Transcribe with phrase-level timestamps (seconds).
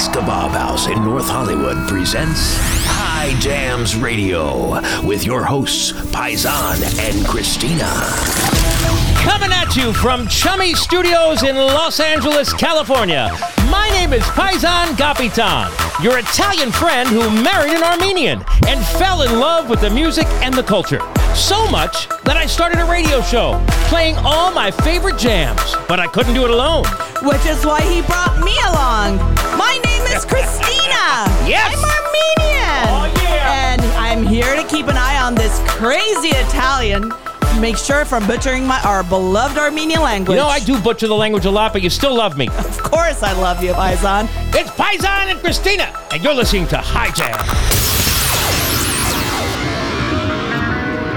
[0.00, 7.26] Jake's Kebab House in North Hollywood presents High Jams Radio with your hosts, Paisan and
[7.26, 8.99] Christina.
[9.22, 13.30] Coming at you from Chummy Studios in Los Angeles, California.
[13.70, 15.68] My name is Paisan Gapitan,
[16.02, 20.54] your Italian friend who married an Armenian and fell in love with the music and
[20.54, 21.00] the culture.
[21.34, 26.06] So much that I started a radio show playing all my favorite jams, but I
[26.06, 26.86] couldn't do it alone.
[27.22, 29.18] Which is why he brought me along.
[29.58, 30.70] My name is Christina.
[31.46, 31.74] Yes.
[31.76, 32.84] I'm Armenian.
[32.88, 33.72] Oh, yeah.
[33.72, 37.12] And I'm here to keep an eye on this crazy Italian.
[37.60, 40.36] Make sure from butchering my our beloved Armenian language.
[40.36, 42.48] You know, I do butcher the language a lot, but you still love me.
[42.70, 44.28] Of course, I love you, Paisan.
[44.54, 47.10] It's Paisan and Christina, and you're listening to High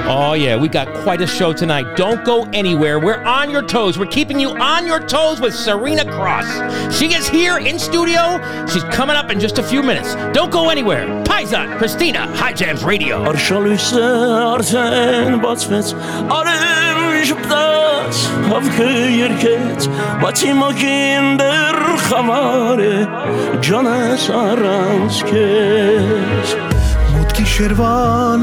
[0.06, 1.96] Oh, yeah, we got quite a show tonight.
[1.96, 3.00] Don't go anywhere.
[3.00, 3.98] We're on your toes.
[3.98, 6.98] We're keeping you on your toes with Serena Cross.
[6.98, 8.38] She is here in studio.
[8.68, 10.16] She's coming up in just a few minutes.
[10.36, 11.06] Don't go anywhere.
[11.24, 13.24] Paisan, Christina, High Jams Radio.
[27.38, 27.94] Գիշերվա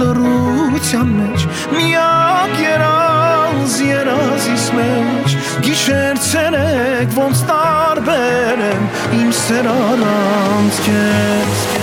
[0.01, 1.45] լռության մեջ
[1.77, 8.89] միակ երազ երազիս մեջ գիշեր ցերեկ ոնց տարբեր են
[9.21, 11.80] իմ սեր առանց քեզ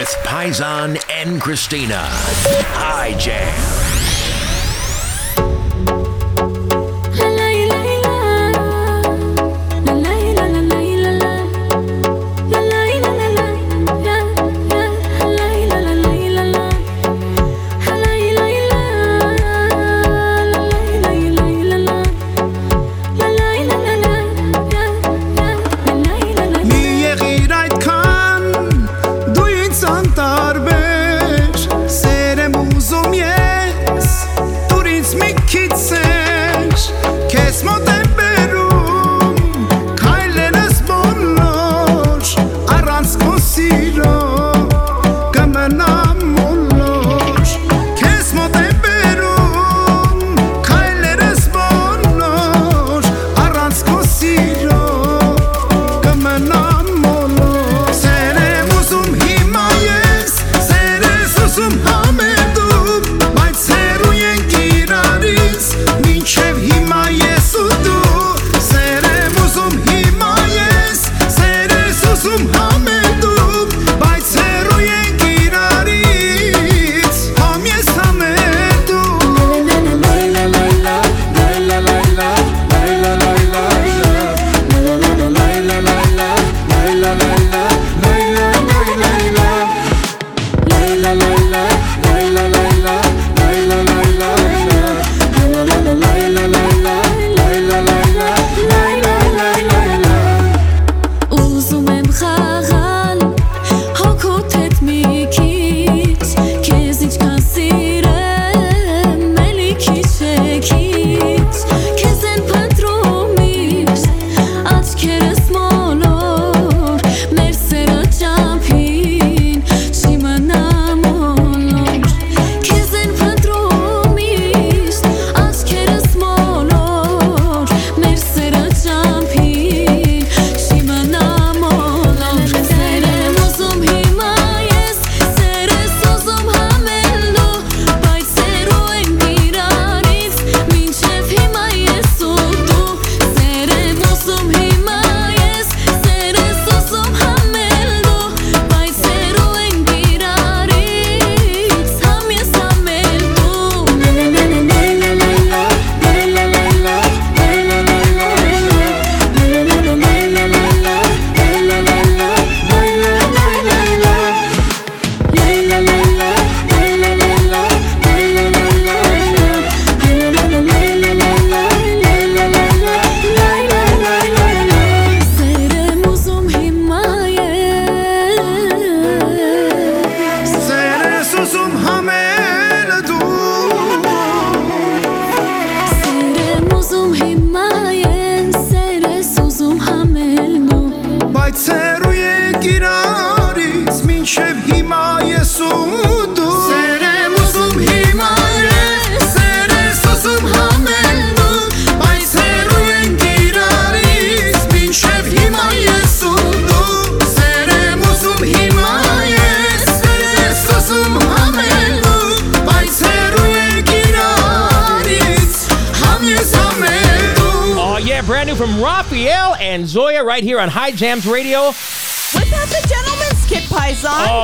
[0.00, 2.00] with Paisan and Christina.
[2.00, 3.79] High Jam.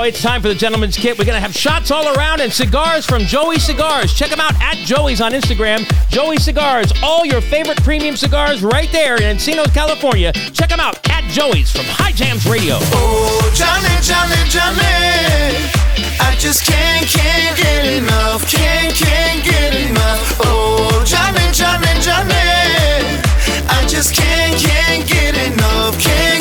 [0.07, 1.19] It's time for the gentleman's kit.
[1.19, 4.15] We're going to have shots all around and cigars from Joey Cigars.
[4.15, 5.83] Check them out at Joey's on Instagram.
[6.11, 10.33] Joey Cigars, all your favorite premium cigars right there in Encino, California.
[10.33, 12.77] Check them out at Joey's from High Jams Radio.
[12.95, 15.67] Oh, Johnny, Johnny, Johnny.
[16.21, 18.49] I just can't, can't get enough.
[18.49, 20.41] Can't, can't get enough.
[20.45, 22.33] Oh, Johnny, Johnny, Johnny.
[23.69, 25.99] I just can't, can't get enough.
[25.99, 26.36] Can't,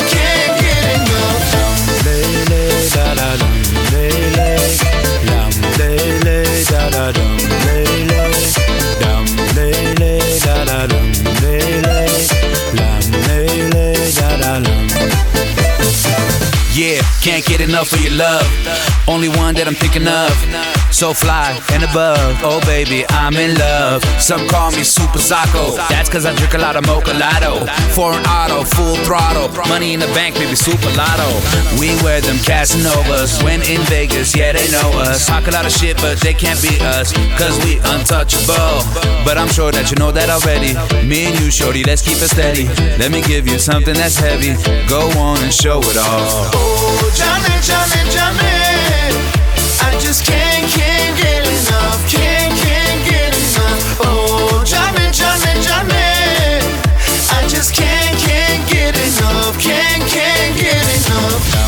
[17.40, 18.95] can't get enough of your love.
[19.08, 20.34] Only one that I'm thinking of.
[20.90, 22.40] So fly and above.
[22.42, 24.02] Oh baby, I'm in love.
[24.18, 25.76] Some call me Super Sacco.
[25.88, 27.66] That's cause I drink a lot of Mocha Lotto.
[27.94, 29.46] Foreign auto, full throttle.
[29.68, 31.28] Money in the bank, baby, super lotto.
[31.78, 33.42] We wear them Casanovas.
[33.44, 35.26] When in Vegas, yeah, they know us.
[35.26, 37.12] Talk a lot of shit, but they can't beat us.
[37.38, 38.82] Cause we untouchable.
[39.22, 40.74] But I'm sure that you know that already.
[41.06, 42.66] Me and you, shorty, let's keep it steady.
[42.98, 44.54] Let me give you something that's heavy.
[44.88, 46.50] Go on and show it all.
[46.54, 48.55] Oh, Johnny, Johnny, Johnny.
[59.58, 61.65] Can't, can't get enough.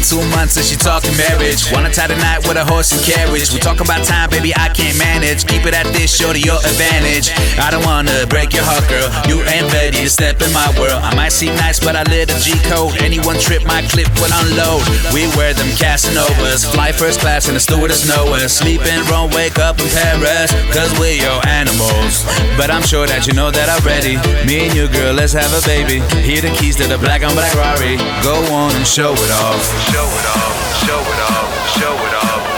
[0.00, 1.70] Been two months since she talking marriage.
[1.72, 3.52] Wanna tie the night with a horse and carriage.
[3.52, 5.46] We talk about time, baby, I can't manage.
[5.46, 7.30] Keep it at this, show to your advantage.
[7.58, 9.08] I don't wanna break your heart, girl.
[9.28, 11.02] You ain't ready to step in my world.
[11.02, 12.96] I might seem nice, but I lit a G code.
[13.02, 14.82] Anyone trip my clip will unload.
[15.12, 16.70] We wear them Casanovas.
[16.72, 18.56] Fly first class and the stewardess know us.
[18.58, 20.52] Sleep in Rome, wake up in Paris.
[20.72, 22.24] Cause we're your animals.
[22.56, 24.16] But I'm sure that you know that already.
[24.46, 26.00] Me and you, girl, let's have a baby.
[26.20, 27.96] Here the keys to the black on black Rari.
[28.22, 29.89] Go on and show it off.
[29.90, 32.49] Show it off, show it off, show it off,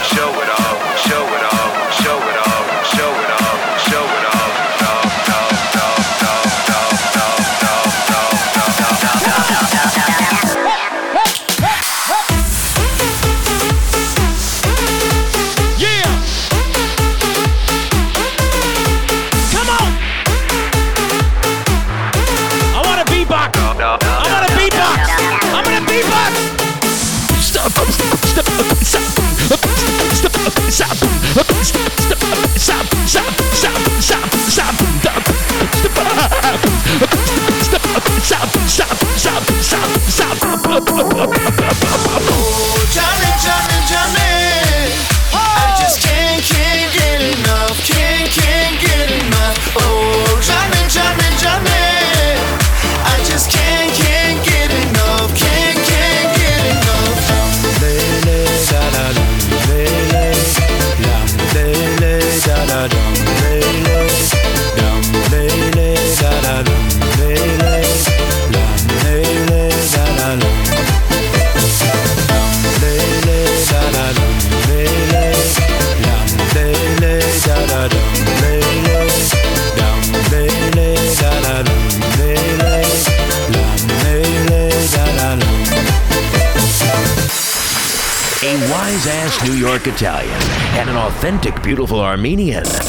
[92.23, 92.82] Armenian.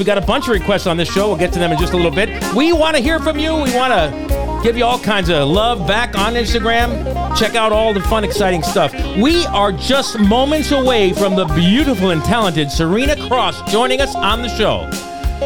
[0.00, 1.28] We got a bunch of requests on this show.
[1.28, 2.30] We'll get to them in just a little bit.
[2.54, 3.52] We want to hear from you.
[3.52, 7.36] We want to give you all kinds of love back on Instagram.
[7.38, 8.94] Check out all the fun, exciting stuff.
[9.18, 14.40] We are just moments away from the beautiful and talented Serena Cross joining us on
[14.40, 14.88] the show.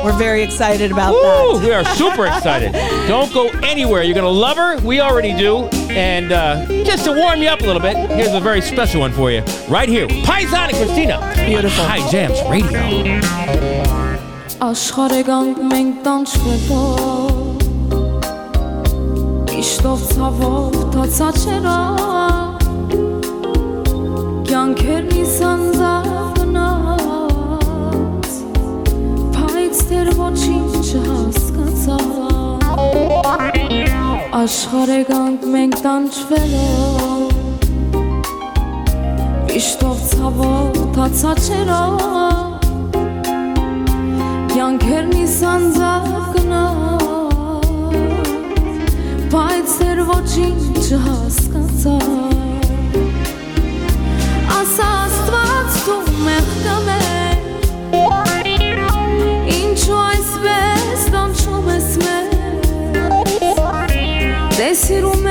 [0.04, 1.58] We're very excited about Woo!
[1.58, 1.60] that.
[1.66, 2.70] We are super excited.
[3.08, 4.04] Don't go anywhere.
[4.04, 4.78] You're going to love her.
[4.86, 5.64] We already do.
[5.90, 9.10] And uh, just to warm you up a little bit, here's a very special one
[9.10, 9.40] for you.
[9.68, 11.32] Right here, Paisan and Christina.
[11.44, 11.84] Beautiful.
[11.84, 14.23] High Jams Radio.
[14.64, 17.58] Աշխարհ գանք մենք տանջվելով
[19.60, 21.74] Իշտով ցավով տացաչերա
[24.48, 25.90] Կյանքերն իսանձավնած
[29.36, 32.00] Բայց դեր ոչինչ չհասկացա
[34.40, 37.28] Աշխարհ գանք մենք տանջվելով
[39.60, 41.82] Իշտով ցավով տացաչերա
[44.54, 47.02] Յանքերն իսանձավ գնաց
[49.32, 51.94] Բայց դեր ոչինչ չհասկացա
[54.54, 57.02] Ասա աստված դու մեղքամ է
[59.56, 62.30] Ինչու այսպես տանչում ես մեզ
[64.54, 65.26] Դե սիրում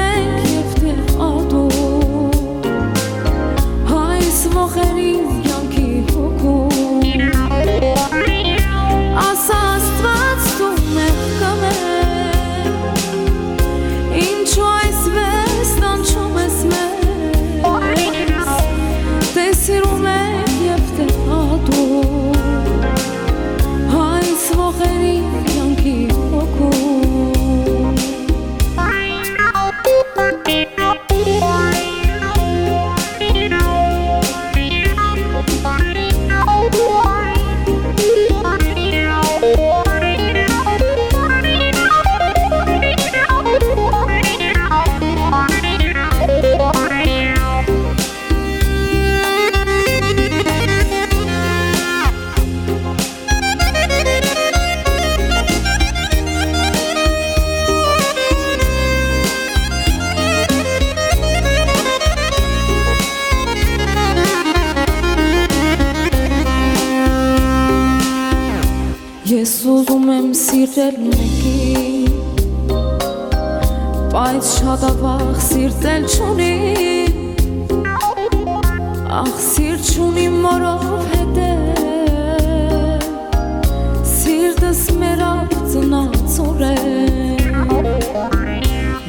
[85.73, 86.73] Ծնացոր է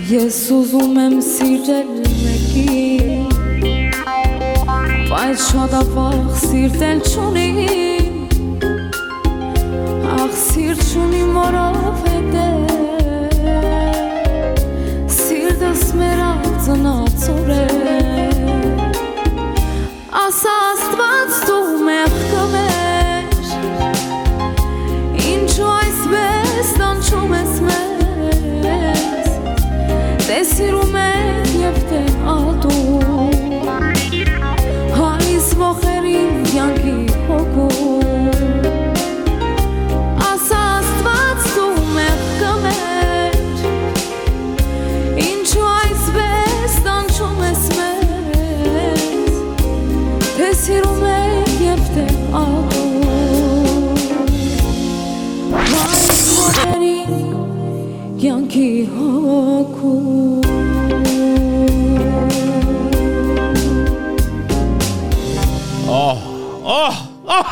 [0.08, 1.90] Ես ուզում եմ սիրել
[2.22, 3.26] մեկին
[5.10, 7.48] Բայց շատ ավաղ սիրտել չունի
[10.14, 12.48] Ախ սիրտ չունի մորով հետե
[15.20, 16.30] Սիրտս մերա
[16.64, 17.64] ծնացոր է
[20.24, 20.63] Ասա
[30.44, 31.43] esse rumen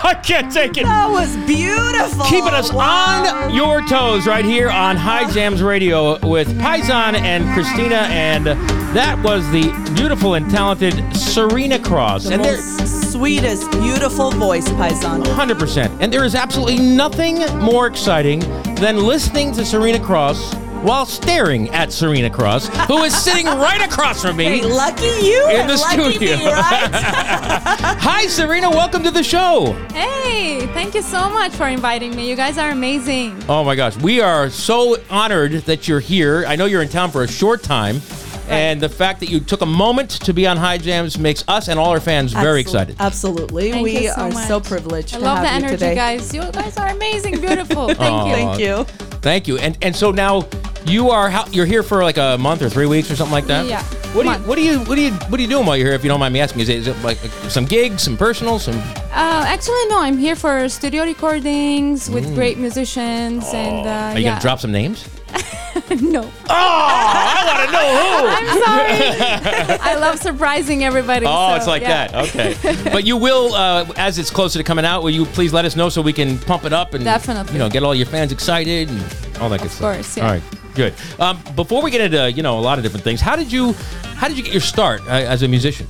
[0.04, 0.84] I can't take it.
[0.84, 2.24] That was beautiful.
[2.26, 3.44] Keeping us Wow.
[3.46, 7.96] on your toes right here on High Jams Radio with Paisan and Christina.
[8.10, 12.24] And that was the beautiful and talented Serena Cross.
[12.24, 15.22] The and most sweetest, beautiful voice, Paisan.
[15.22, 15.98] 100%.
[16.00, 18.40] And there is absolutely nothing more exciting
[18.76, 24.22] than listening to Serena Cross while staring at Serena Cross, who is sitting right across
[24.22, 24.44] from me.
[24.44, 25.48] Hey, lucky you.
[25.50, 26.36] In the lucky studio.
[26.38, 26.90] Me, right?
[26.92, 28.68] Hi, Serena.
[28.68, 29.72] Welcome to the show.
[29.92, 32.28] Hey, thank you so much for inviting me.
[32.28, 33.42] You guys are amazing.
[33.48, 36.44] Oh my gosh, we are so honored that you're here.
[36.46, 38.00] I know you're in town for a short time,
[38.48, 41.68] and the fact that you took a moment to be on High Jams makes us
[41.68, 42.96] and all our fans very excited.
[42.98, 43.70] Absolutely.
[43.70, 44.48] Thank we you so are much.
[44.48, 45.94] so privileged I to love the have you energy, today.
[45.94, 46.34] guys.
[46.34, 47.86] You guys are amazing, beautiful.
[47.94, 48.26] Thank Aw.
[48.26, 48.34] you.
[48.34, 48.84] Thank you.
[49.20, 49.58] Thank you.
[49.58, 50.42] And and so now
[50.86, 53.46] you are how, you're here for like a month or three weeks or something like
[53.46, 53.66] that.
[53.66, 53.82] Yeah.
[54.12, 54.46] What do you month.
[54.46, 55.94] what do you what do you what are you doing while you're here?
[55.94, 57.16] If you don't mind me asking, is it, is it like
[57.48, 58.76] some gigs, some personal, some?
[58.76, 60.00] Uh, actually, no.
[60.00, 64.14] I'm here for studio recordings with great musicians, and uh, Mm.
[64.14, 64.30] Are you yeah.
[64.30, 65.08] gonna drop some names?
[66.02, 66.22] no.
[66.22, 68.26] Oh, I want to know who.
[68.36, 69.78] I'm sorry.
[69.90, 71.24] I love surprising everybody.
[71.26, 72.08] Oh, so, it's like yeah.
[72.08, 72.28] that.
[72.28, 72.90] Okay.
[72.92, 75.74] but you will, uh, as it's closer to coming out, will you please let us
[75.76, 77.54] know so we can pump it up and Definitely.
[77.54, 79.00] you know get all your fans excited and
[79.40, 79.94] all that good Of stuff.
[79.94, 80.26] course, yeah.
[80.26, 80.42] All right.
[80.74, 80.94] Good.
[81.18, 83.72] Um, before we get into you know a lot of different things, how did you
[84.16, 85.86] how did you get your start uh, as a musician?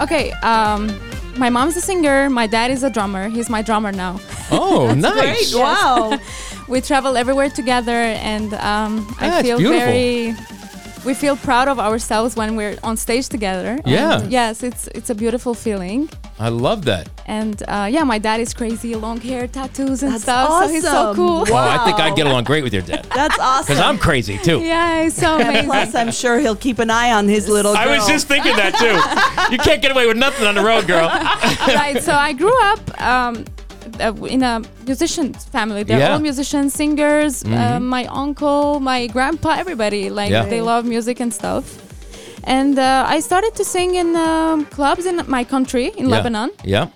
[0.00, 0.32] Okay.
[0.42, 0.90] Um,
[1.36, 2.28] my mom's a singer.
[2.28, 3.28] My dad is a drummer.
[3.28, 4.20] He's my drummer now.
[4.50, 5.52] Oh, nice.
[5.52, 5.62] Great.
[5.62, 6.18] Wow.
[6.68, 9.78] we travel everywhere together, and um, I That's feel beautiful.
[9.86, 10.34] very.
[11.04, 13.80] We feel proud of ourselves when we're on stage together.
[13.84, 14.20] Yeah.
[14.20, 16.08] And yes, it's it's a beautiful feeling.
[16.38, 17.08] I love that.
[17.26, 20.64] And uh, yeah, my dad is crazy, long hair, tattoos, and That's stuff.
[20.64, 21.16] So he's so awesome.
[21.16, 21.44] cool.
[21.50, 23.66] Oh, I think I'd get along great with your dad That's awesome.
[23.66, 24.60] because I'm crazy too.
[24.72, 25.64] Yeah, he's so amazing.
[25.66, 27.82] plus, I'm sure he'll keep an eye on his little girl.
[27.82, 29.52] I was just thinking that too.
[29.52, 31.08] You can't get away with nothing on the road, girl.
[31.08, 32.00] right.
[32.02, 33.44] So I grew up um,
[34.00, 35.82] in a musician family.
[35.82, 36.04] They're Yeah.
[36.06, 36.14] Mm-hmm.
[36.14, 37.44] all musicians, singers.
[37.44, 40.10] Uh, my uncle, my grandpa, everybody.
[40.10, 40.44] Like Yeah.
[40.48, 41.64] they love music and stuff.
[42.44, 46.16] And uh, I started to sing in um, clubs in my country, in Yeah.
[46.16, 46.50] Lebanon.
[46.64, 46.86] Yeah.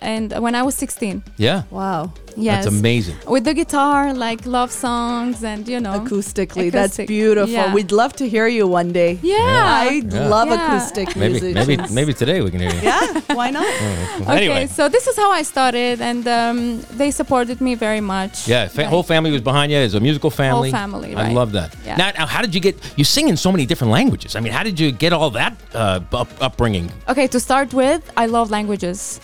[0.00, 1.62] And when I was 16, Yeah.
[1.70, 2.12] Wow.
[2.36, 3.16] Yes, That's amazing.
[3.26, 7.50] with the guitar, like love songs, and you know, Acoustically, that's beautiful.
[7.50, 7.72] Yeah.
[7.74, 9.18] We'd love to hear you one day.
[9.22, 9.36] Yeah.
[9.40, 10.28] I Yeah.
[10.28, 10.58] love Yeah.
[10.66, 11.66] acoustic Maybe musicians.
[11.68, 12.80] maybe maybe today we can hear you.
[12.82, 13.66] Yeah, why not?
[14.36, 14.64] Anyway.
[14.64, 18.46] Okay, so this is how I started, and um, they supported me very much.
[18.48, 19.78] Yeah, fa- Like, whole family was behind you.
[19.78, 20.70] It's a musical family.
[20.70, 21.70] family, I love that.
[21.84, 21.96] Yeah.
[21.96, 22.74] Now, now, how did you get?
[22.96, 24.36] You sing in so many different languages.
[24.36, 26.90] I mean, how did you get all that uh, up, upbringing?
[27.08, 29.20] Okay, to start with, I love languages.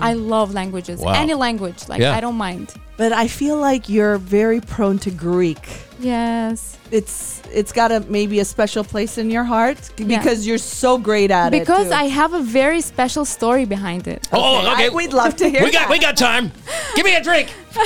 [0.00, 1.00] I love languages.
[1.00, 1.12] Wow.
[1.12, 2.16] Any language, like Yeah.
[2.16, 2.74] I don't mind.
[2.96, 5.66] But I feel like you're very prone to Greek.
[5.98, 6.76] Yes.
[6.90, 11.30] It's it's got a maybe a special place in your heart because you're so great
[11.30, 11.60] at it.
[11.60, 11.90] Because.
[11.90, 14.28] I have a very special story behind it.
[14.32, 14.86] Oh, okay.
[14.86, 15.62] I- we'd love to hear.
[15.62, 15.90] we got that.
[15.90, 16.52] we got time.
[16.96, 17.48] Give me a drink.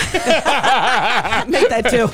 [1.49, 2.07] make that too.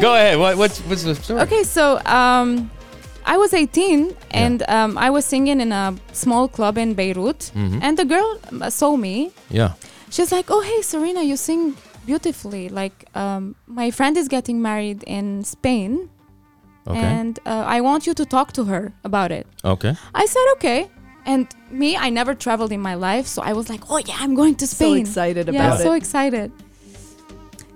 [0.00, 0.38] Go ahead.
[0.38, 1.40] What, what's what's the story?
[1.42, 2.70] Okay, so um,
[3.26, 7.78] I was 18 and um, I was singing in a small club in Beirut, Mm-hmm.
[7.82, 9.30] and the girl uh, saw me.
[9.50, 9.72] Yeah.
[10.10, 11.74] She's like, "Oh, hey, Serena, you sing
[12.06, 12.68] beautifully.
[12.68, 16.08] Like, um, my friend is getting married in Spain,
[16.86, 17.00] Okay.
[17.00, 19.94] and uh, I want you to talk to her about it." okay.
[20.14, 20.88] I said, "Okay."
[21.26, 24.34] And me, I never traveled in my life, so I was like, "Oh yeah, I'm
[24.36, 26.52] going to Spain." So Spain." excited yeah, about so excited.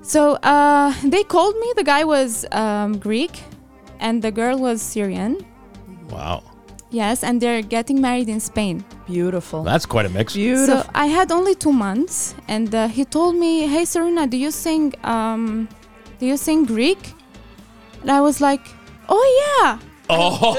[0.03, 1.73] So uh, they called me.
[1.77, 3.43] The guy was um, Greek,
[4.01, 5.47] and the girl was Syrian.
[6.11, 6.43] Wow.
[6.91, 8.85] Yes, and they're getting married in Spain.
[9.07, 9.63] Beautiful.
[9.63, 10.35] That's quite a mix.
[10.35, 10.83] Beautiful.
[10.83, 14.51] So I had only two months, and uh, he told me, "Hey, Serena, do you
[14.51, 14.93] sing?
[15.05, 15.69] Um,
[16.19, 17.15] do you sing Greek?"
[18.03, 18.63] And I was like,
[19.09, 19.79] "Oh yeah."
[20.13, 20.57] Oh,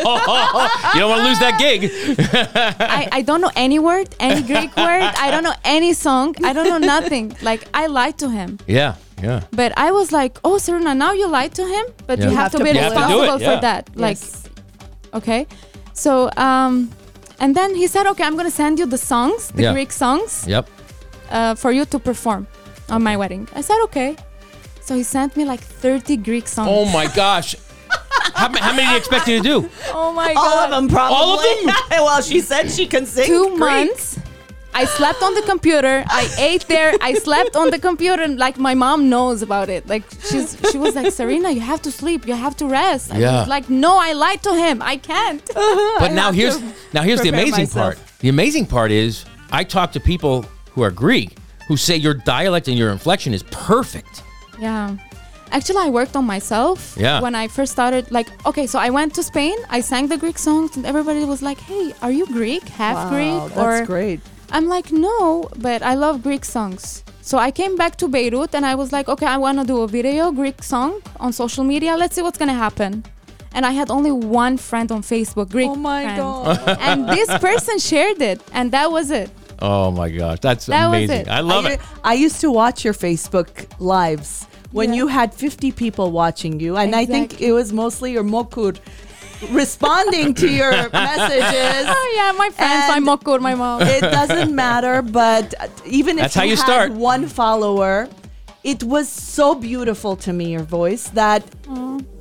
[0.96, 1.92] you don't want to lose that gig.
[2.80, 5.04] I, I don't know any word, any Greek word.
[5.20, 6.36] I don't know any song.
[6.42, 7.36] I don't know nothing.
[7.42, 8.96] Like I lied to him, Yeah.
[9.22, 9.42] Yeah.
[9.52, 12.26] but I was like, "Oh, Serena, now you lied to him, but Yeah.
[12.26, 12.92] you You have, have to, to be pull it off.
[12.92, 13.60] responsible to do it, for yeah.
[13.68, 14.18] that." Like,
[15.14, 15.48] okay.
[15.94, 16.90] So um,
[17.40, 19.74] and then he said, "Okay, I'm gonna send you the songs, the Yeah.
[19.74, 20.66] Greek songs, Yep.
[21.32, 22.48] uh, for you to perform
[22.90, 24.16] on my wedding." I said, "Okay."
[24.82, 26.70] So he sent me like 30 Greek songs.
[26.72, 27.56] Oh my gosh.
[28.34, 29.58] how, how many do you expect you to do?
[29.94, 30.44] Oh my god!
[30.44, 31.16] All of them, probably.
[31.18, 31.76] All of them?
[32.06, 33.26] well, she said she can sing.
[33.28, 33.60] two Greek.
[33.60, 34.18] months.
[34.74, 36.04] I slept on the computer.
[36.08, 36.94] I ate there.
[37.02, 39.88] I slept on the computer, and like my mom knows about it.
[39.88, 42.26] Like she's, she was like, Serena, you have to sleep.
[42.28, 43.12] You have to rest.
[43.14, 43.40] I Yeah.
[43.40, 44.82] was like, no, I lied to him.
[44.82, 45.42] I can't.
[45.56, 46.00] Uh-huh.
[46.00, 46.58] But now here's
[46.94, 47.96] now here's the amazing myself.
[47.98, 48.20] part.
[48.20, 51.30] The amazing part is I talk to people who are Greek
[51.68, 54.24] who say your dialect and your inflection is perfect.
[54.60, 54.96] Yeah.
[55.52, 57.20] Actually, I worked on myself Yeah.
[57.22, 58.10] when I first started.
[58.10, 59.56] Like, okay, so I went to Spain.
[59.70, 62.64] I sang the Greek songs, and everybody was like, "Hey, are you Greek?
[62.70, 64.20] Half Wow, Greek?" that's or great.
[64.52, 67.04] I'm like, no, but I love Greek songs.
[67.22, 69.82] So I came back to Beirut and I was like, okay, I want to do
[69.82, 71.96] a video, Greek song on social media.
[71.96, 73.06] Let's see what's going to happen.
[73.54, 75.70] And I had only one friend on Facebook, Greek.
[75.70, 76.18] Oh my friend.
[76.18, 76.78] god.
[76.80, 79.30] And this person shared it, and that was it.
[79.62, 81.22] Oh my gosh, that's That was amazing.
[81.22, 81.28] it.
[81.28, 81.80] I love I, it.
[82.04, 84.96] I used to watch your Facebook lives when Yeah.
[85.00, 88.78] you had 50 people watching you, and I think it was mostly your mokur
[89.50, 91.86] responding to your messages.
[91.88, 93.82] Oh yeah, my friends, And- my mokur, my mom.
[93.82, 95.54] It doesn't matter, but
[95.86, 96.92] even if That's how you had start.
[96.92, 98.08] one follower,
[98.64, 101.44] it was so beautiful to me your voice that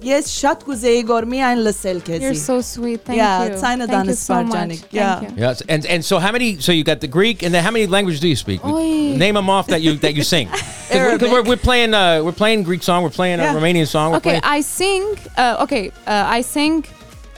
[0.00, 2.22] yes, shat kuzey gormi an lsel kesi.
[2.22, 3.02] You're so sweet.
[3.04, 3.50] Thank Yeah, you.
[3.52, 4.46] it's Aina Thank you Danis so much.
[4.54, 4.78] Barjani.
[4.78, 5.20] Thank Yeah.
[5.20, 5.28] you.
[5.36, 6.58] Yes, and and so how many?
[6.58, 8.64] So you got the Greek, and then how many languages do you speak?
[8.64, 9.14] Oy.
[9.24, 10.48] Name them off that you that you sing.
[10.90, 11.48] Because we're, 'cause we're, Arabic.
[11.50, 13.52] we're playing uh, we're playing Greek song, we're playing Yeah.
[13.54, 14.10] a Romanian song.
[14.10, 15.04] We're Okay, playing, I sing.
[15.36, 16.84] Uh, okay, uh, I sing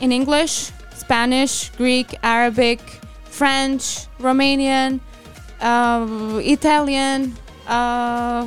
[0.03, 2.81] in English, Spanish, Greek, Arabic,
[3.25, 5.01] French, Romanian,
[5.61, 7.35] uh, Italian,
[7.69, 8.45] uh,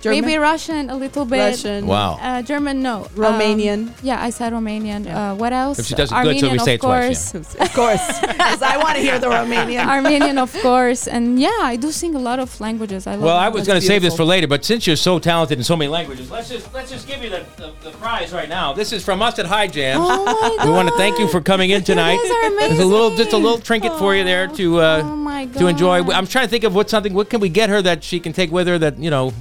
[0.00, 1.38] German, maybe Russian a little bit.
[1.38, 2.18] Russian, Wow.
[2.20, 3.04] Uh, German, no.
[3.04, 3.92] Um, Romanian.
[4.02, 5.04] yeah, I said Romanian.
[5.04, 5.32] Yeah.
[5.32, 5.78] Uh, what else?
[5.78, 7.54] If she does it good, Armenian, so we say of it twice, course.
[7.54, 9.86] of course, because I want to hear the Romanian.
[9.86, 13.06] Armenian, of course, and yeah, I do sing a lot of languages.
[13.06, 13.22] I love.
[13.24, 15.64] Well, I was going to save this for later, but since you're so talented in
[15.64, 18.72] so many languages, let's just let's just give you the, the, the prize right now.
[18.72, 20.00] This is from us at High Jams.
[20.02, 20.64] Oh my god!
[20.66, 22.16] we want to thank you for coming in tonight.
[22.16, 25.16] guys are There's a little just a little trinket for you there to uh, oh
[25.16, 25.58] my god!
[25.58, 25.98] to enjoy.
[26.10, 27.12] I'm trying to think of what something.
[27.12, 29.32] What can we get her that she can take with her that you know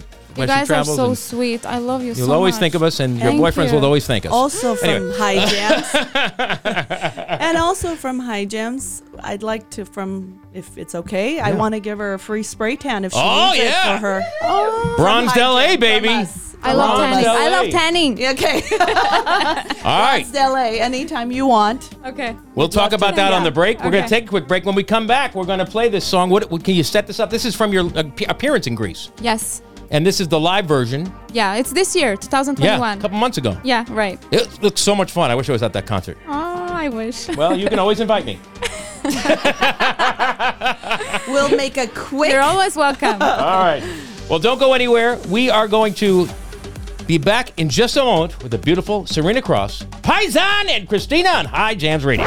[0.41, 1.65] You guys she are so and sweet.
[1.65, 2.17] I love you so much.
[2.19, 2.59] you'll so always much.
[2.59, 3.75] think of us, and your Thank boyfriends you.
[3.75, 4.31] will always thank us.
[4.31, 5.17] Also from Anyway.
[5.17, 5.95] High Jams.
[7.43, 11.79] and also from High Jams, I'd like to from if it's okay, I want to
[11.79, 13.95] give her a free spray tan if she Oh, needs yeah.
[13.95, 14.21] it for her.
[14.43, 16.27] Oh, Bronzed High LA, baby.
[16.61, 17.41] I love Bronze tanning.
[17.41, 18.13] I love tanning.
[18.27, 18.61] Okay.
[19.85, 20.25] All right.
[20.29, 21.89] Bronzed LA anytime you want.
[22.05, 22.35] Okay.
[22.55, 23.81] We'll talk about that on the break.
[23.81, 24.65] We're going to take a quick break.
[24.65, 26.29] When we come back, we're going to play this song.
[26.29, 27.29] What, what can you set this up?
[27.29, 29.61] This is from your uh, p- appearance in Greece, Yes.
[29.91, 31.11] And this is the live version.
[31.33, 32.65] Yeah, it's this year, 2021.
[32.65, 32.97] Yeah, 2021.
[32.97, 33.57] a couple months ago.
[33.63, 34.19] Yeah, right.
[34.31, 35.31] It looks so much fun.
[35.31, 36.17] I wish I was at that concert.
[36.27, 37.27] Oh, I wish.
[37.37, 38.39] Well, you can always invite me.
[41.27, 42.31] We'll make a quick.
[42.31, 43.13] You're always welcome.
[43.21, 43.83] All right.
[44.29, 45.17] Well, don't go anywhere.
[45.29, 46.27] We are going to
[47.07, 51.45] be back in just a moment with the beautiful Serena Cross, Paisan, and Christina on
[51.45, 52.25] High Jams Radio.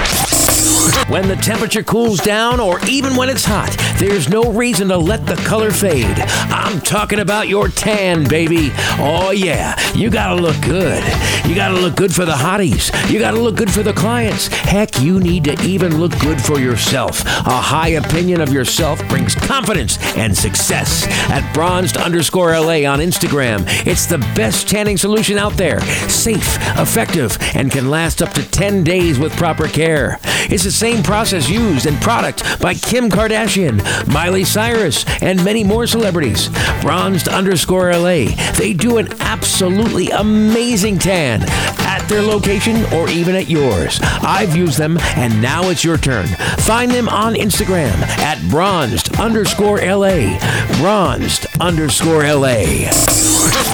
[1.08, 5.26] When the temperature cools down or even when it's hot, there's no reason to let
[5.26, 6.18] the color fade.
[6.50, 8.70] I'm talking about your tan, baby.
[8.98, 11.02] Oh, yeah, you gotta look good.
[11.46, 12.90] You gotta look good for the hotties.
[13.10, 14.46] You gotta look good for the clients.
[14.46, 17.24] Heck, you need to even look good for yourself.
[17.26, 21.06] A high opinion of yourself brings confidence and success.
[21.28, 25.80] At bronzed underscore LA on Instagram, it's the best tanning solution out there.
[26.08, 30.18] Safe, effective, and can last up to 10 days with proper care.
[30.52, 35.86] It's the same process used and product by Kim Kardashian, Miley Cyrus, and many more
[35.86, 36.50] celebrities.
[36.82, 38.26] Bronzed underscore LA.
[38.58, 41.42] They do an absolutely amazing tan
[41.80, 43.98] at their location or even at yours.
[44.02, 46.26] I've used them and now it's your turn.
[46.58, 50.38] Find them on Instagram at bronzed underscore LA.
[50.80, 52.90] Bronzed underscore LA.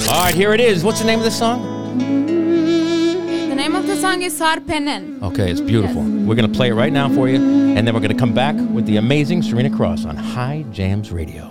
[0.09, 0.85] All right, here it is.
[0.85, 1.78] What's the name of the song?
[4.08, 5.22] song is Sarpenen.
[5.24, 6.04] Okay, it's beautiful.
[6.04, 7.38] We're going to play it right now for you,
[7.76, 11.12] and then we're going to come back with the amazing Serena Cross on High Jams
[11.12, 11.46] Radio.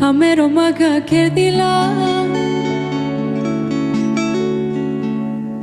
[0.00, 1.74] Αμέρο μαγα κέρδιλα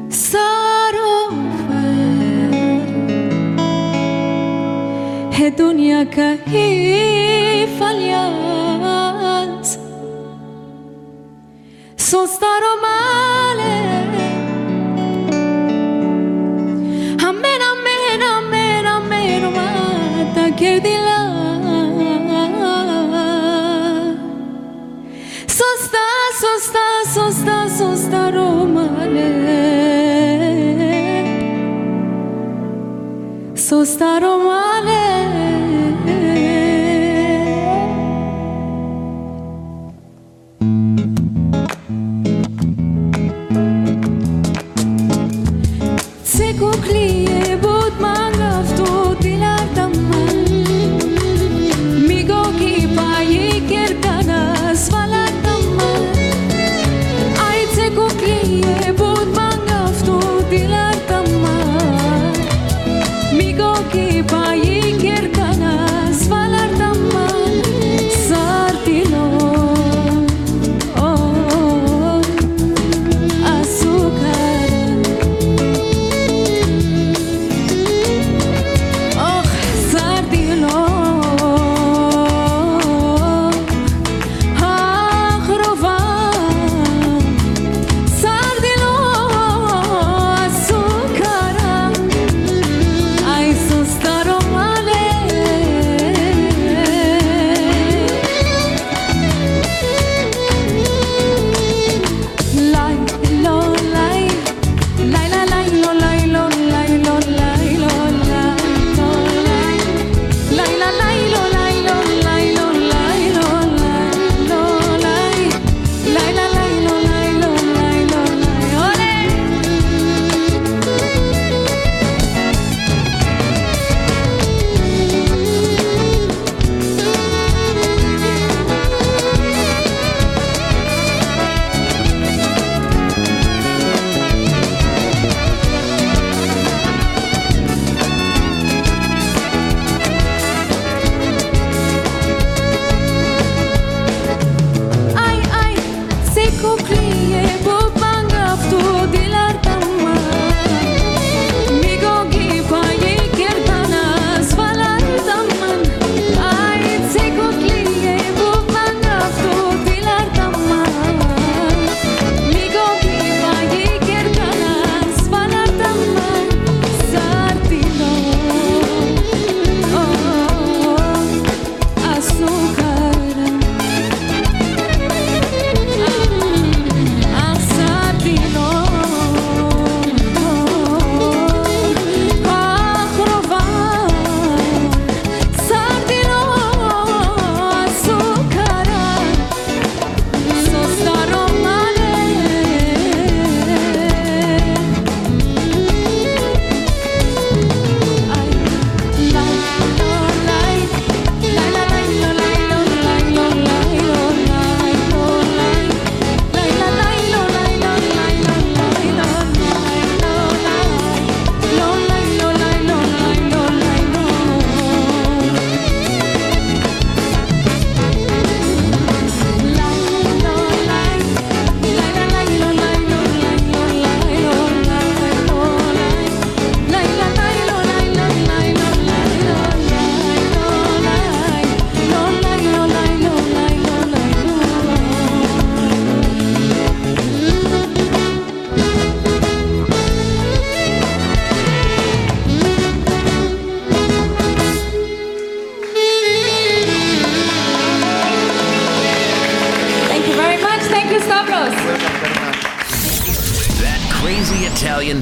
[0.08, 0.50] Σαρόφε
[5.38, 7.00] Hedonια καήφαλιας
[12.15, 13.73] Zostało male.
[17.29, 21.23] Amen, amen, amen, amen, mata que dila.
[25.59, 26.05] Sosta,
[26.43, 29.31] sosta, sosta, sosta romale.
[33.57, 34.74] Sosta romale.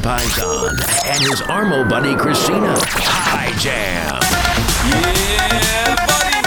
[0.02, 0.74] Paisan
[1.06, 2.74] and his Armo buddy Christina.
[3.30, 4.18] Hi, Jam.
[4.90, 6.42] Yeah, buddy.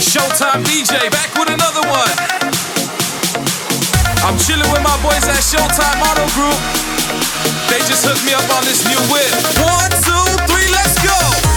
[0.00, 2.16] Showtime DJ back with another one.
[4.24, 6.56] I'm chilling with my boys at Showtime Auto Group.
[7.68, 9.28] They just hooked me up on this new whip.
[9.60, 11.53] One, two, three, let's go.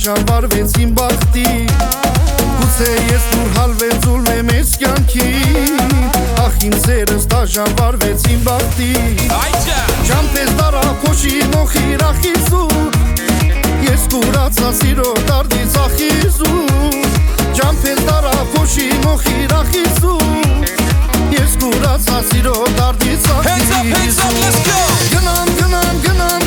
[0.00, 1.50] շավարվեց իմ բախտի
[2.40, 5.26] Գուցե ես դուր հալվեց ու լեմ ես կյանքի
[6.40, 8.88] Ախ իմ սերս դա շավարվեց իմ բախտի
[10.06, 12.64] Չամպես դարա կոշի մոխի ռախիզու
[13.90, 16.64] Ես կուրացա սիրո դարդից ախիզու
[17.60, 20.18] Չամպես դարա կոշի մոխի ռախիզու
[21.36, 24.80] Ես կուրացա սիրո դարդից ախիզու Hands up, hands up, let's go.
[25.12, 26.39] Գնամ, գնամ, գնամ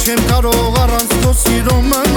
[0.00, 2.09] Չեմ կարող առանց քո սիրո մը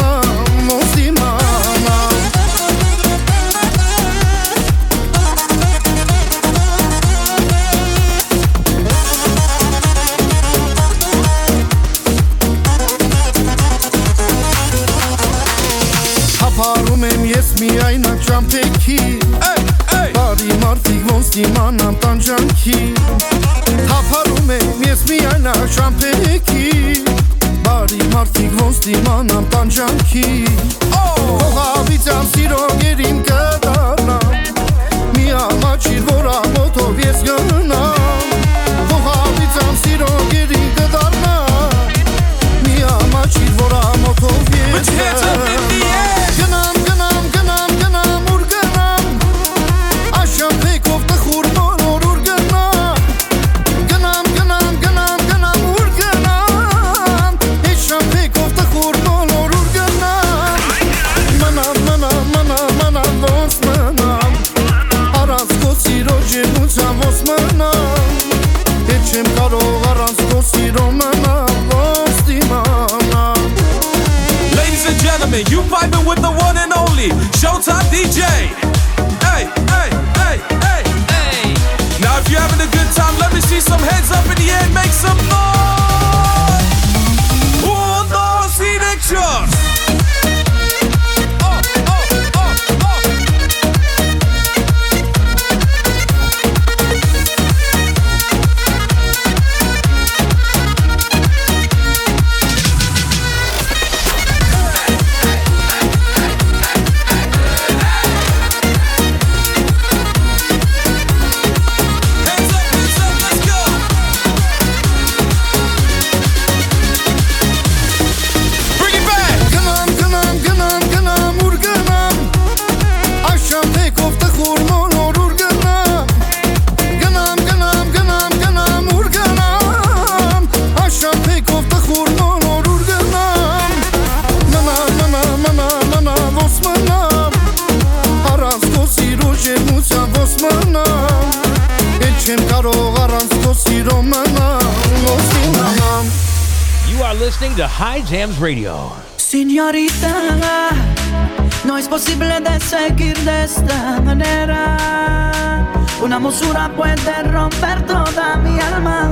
[156.70, 159.12] puede romper toda mi alma.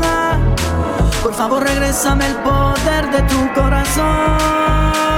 [1.22, 5.11] Por favor, regrésame el poder de tu corazón.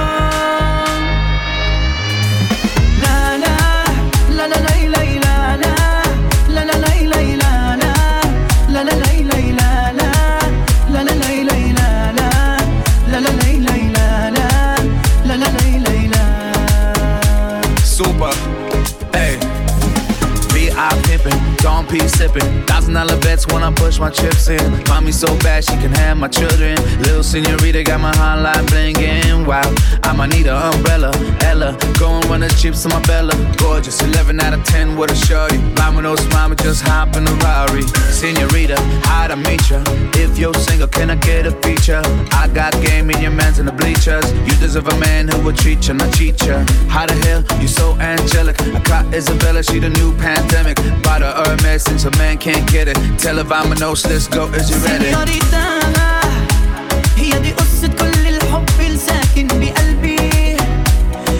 [22.34, 22.66] bin.
[22.66, 24.84] Das dollar bets when I push my chips in.
[25.04, 26.76] Me so bad she can have my children.
[27.00, 29.44] Little senorita got my hotline blinging.
[29.44, 31.12] Wow, I might need an umbrella.
[31.42, 33.34] Ella, go and the chips on my Bella.
[33.58, 35.58] Gorgeous, 11 out of 10 with a shorty.
[35.76, 37.82] Mama no smile, just hop in the Rari.
[38.10, 39.82] Senorita, how to meet ya?
[40.14, 42.02] If you're single, can I get a feature?
[42.32, 44.24] I got game in your man's in the bleachers.
[44.32, 46.64] You deserve a man who will treat you, not cheat ya.
[46.88, 48.58] How the hell you so angelic?
[48.60, 50.76] I caught Isabella, she the new pandemic.
[51.02, 52.98] Bought her Hermes since a man can't get it.
[53.18, 55.04] Tell her nose, let's go, is you ready?
[55.04, 55.80] سينيوريتا
[57.16, 60.16] هي دي قصة كل الحب الساكن بقلبي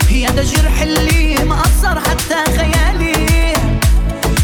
[0.09, 3.53] هي ده الجرح اللي مأثر حتى خيالي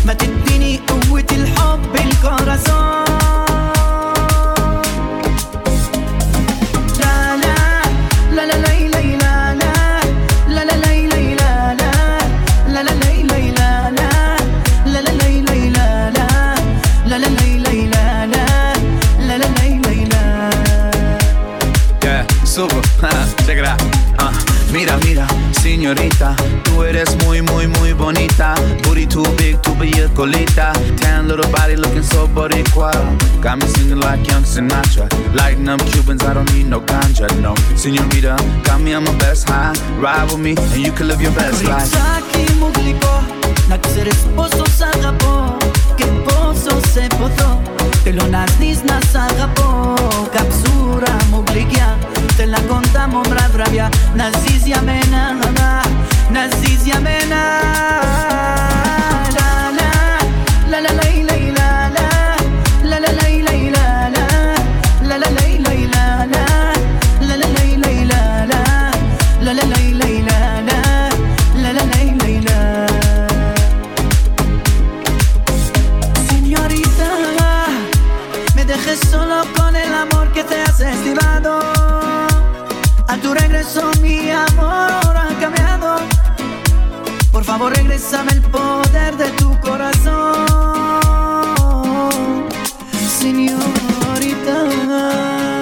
[0.06, 3.09] ما تديني قوة الحب الكوراسون
[23.50, 24.30] Uh,
[24.72, 25.26] mira, mira,
[25.60, 28.54] señorita, tú eres muy, muy, muy bonita.
[28.84, 30.72] Booty too big, tu bella colita.
[31.00, 32.92] Tan little body looking so boricua.
[33.42, 35.08] Got me singing like young Sinatra.
[35.34, 37.54] Lighting up Cubans, I don't need no ganja, no.
[37.74, 39.72] Señorita, got me on my best high.
[39.98, 41.90] Ride with me, and you can live your best life.
[52.40, 53.20] Te la contamo
[53.52, 55.36] bravia Nazizia mena
[56.30, 58.69] Nazizia mena
[84.00, 85.98] mi amor ha cambiado.
[87.32, 90.46] Por favor, regrésame el poder de tu corazón.
[93.18, 93.80] Señorita.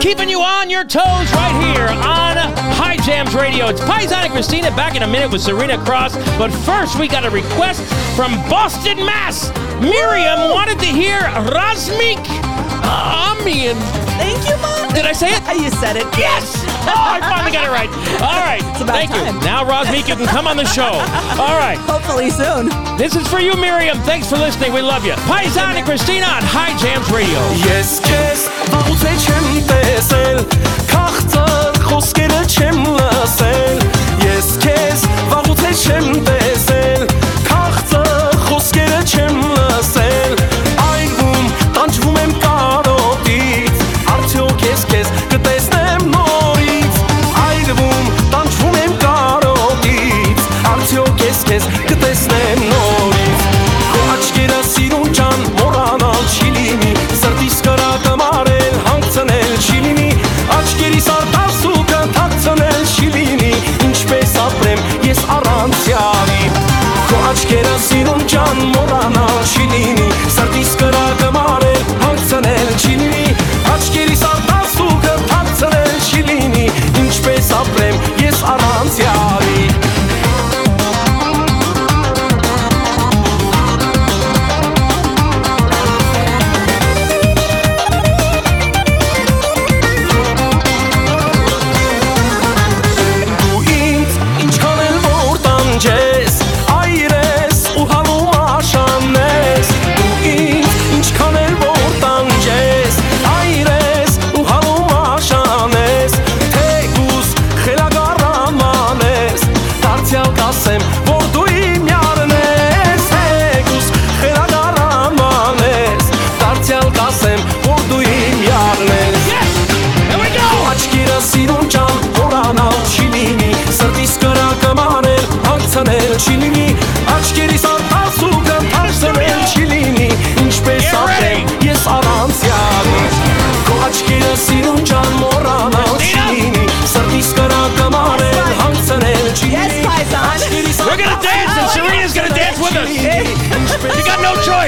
[0.01, 2.37] Keeping you on your toes right here on
[2.75, 3.69] High Jams Radio.
[3.69, 6.17] It's Paisan and Christina back in a minute with Serena Cross.
[6.39, 7.83] But first, we got a request
[8.15, 9.51] from Boston, Mass.
[9.81, 11.21] Miriam wanted to hear
[11.55, 12.25] Razmik
[12.83, 13.77] Amian.
[13.77, 14.78] Ah, Thank you, Mom.
[14.95, 15.43] Did I say it?
[15.61, 16.07] You said it.
[16.19, 16.65] Yes!
[16.89, 17.91] Oh, I finally got it right.
[18.25, 18.65] All right.
[18.73, 19.37] It's about Thank time.
[19.37, 19.41] you.
[19.45, 20.89] Now, Razmik, you can come on the show.
[21.37, 21.77] All right.
[21.85, 22.73] Hopefully soon.
[22.97, 23.99] This is for you, Miriam.
[24.09, 24.73] Thanks for listening.
[24.73, 25.13] We love you.
[25.29, 27.37] Paisan and Christina on High Jams Radio.
[27.69, 28.49] Yes, yes.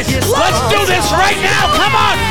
[0.04, 0.30] Choice.
[0.30, 1.74] Let's do this right now.
[1.76, 2.29] Come on.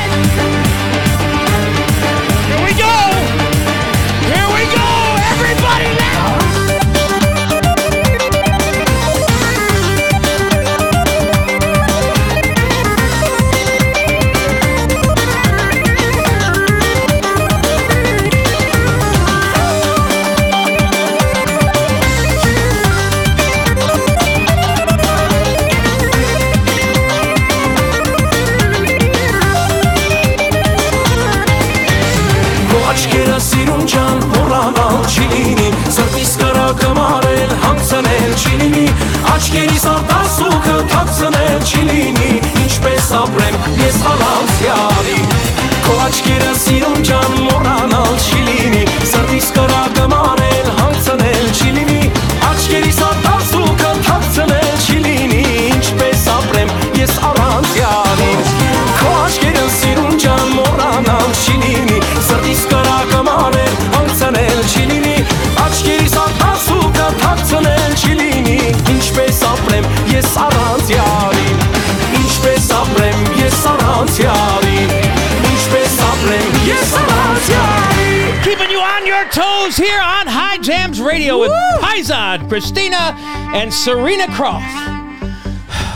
[79.40, 83.16] Toes here on High Jams Radio with Paisan, Christina,
[83.56, 84.64] and Serena Cross.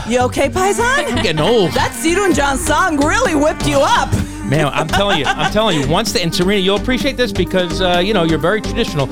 [0.08, 1.12] You okay, Paisan?
[1.12, 1.72] I'm getting old.
[1.72, 4.10] That Sirun John song really whipped you up.
[4.46, 5.88] Man, I'm telling you, I'm telling you.
[5.88, 9.06] Once they and Serena, you'll appreciate this because uh, you know you're very traditional.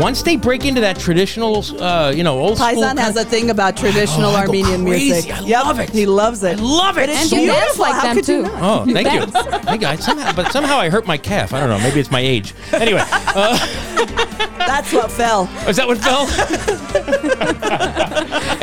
[0.00, 2.68] Once they break into that traditional, uh, you know, old school.
[2.68, 5.12] Paisan has a thing about traditional Oh, I Armenian crazy.
[5.12, 5.32] music.
[5.34, 5.90] I Yep, love it.
[5.90, 6.58] He loves it.
[6.58, 7.02] I love it.
[7.02, 7.82] But it's And you dance beautiful.
[7.82, 8.42] like How them could you too.
[8.44, 8.62] not?
[8.88, 9.26] Oh, thank you.
[9.68, 9.88] Thank you.
[9.88, 11.52] I somehow, but somehow I hurt my calf.
[11.52, 11.78] I don't know.
[11.80, 12.54] Maybe it's my age.
[12.72, 13.58] Anyway, uh,
[14.06, 15.44] That's what fell.
[15.66, 16.28] is that what fell?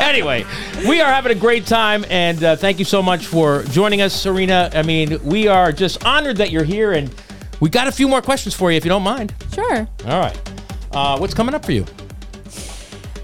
[0.00, 0.44] anyway,
[0.88, 4.14] we are having a great time, and uh, thank you so much for joining us,
[4.14, 4.70] Serena.
[4.72, 7.14] I mean, we are just honored that you're here, and
[7.60, 9.34] we got a few more questions for you, if you don't mind.
[9.52, 9.88] Sure.
[10.06, 10.52] All right.
[10.92, 11.84] Uh, what's coming up for you?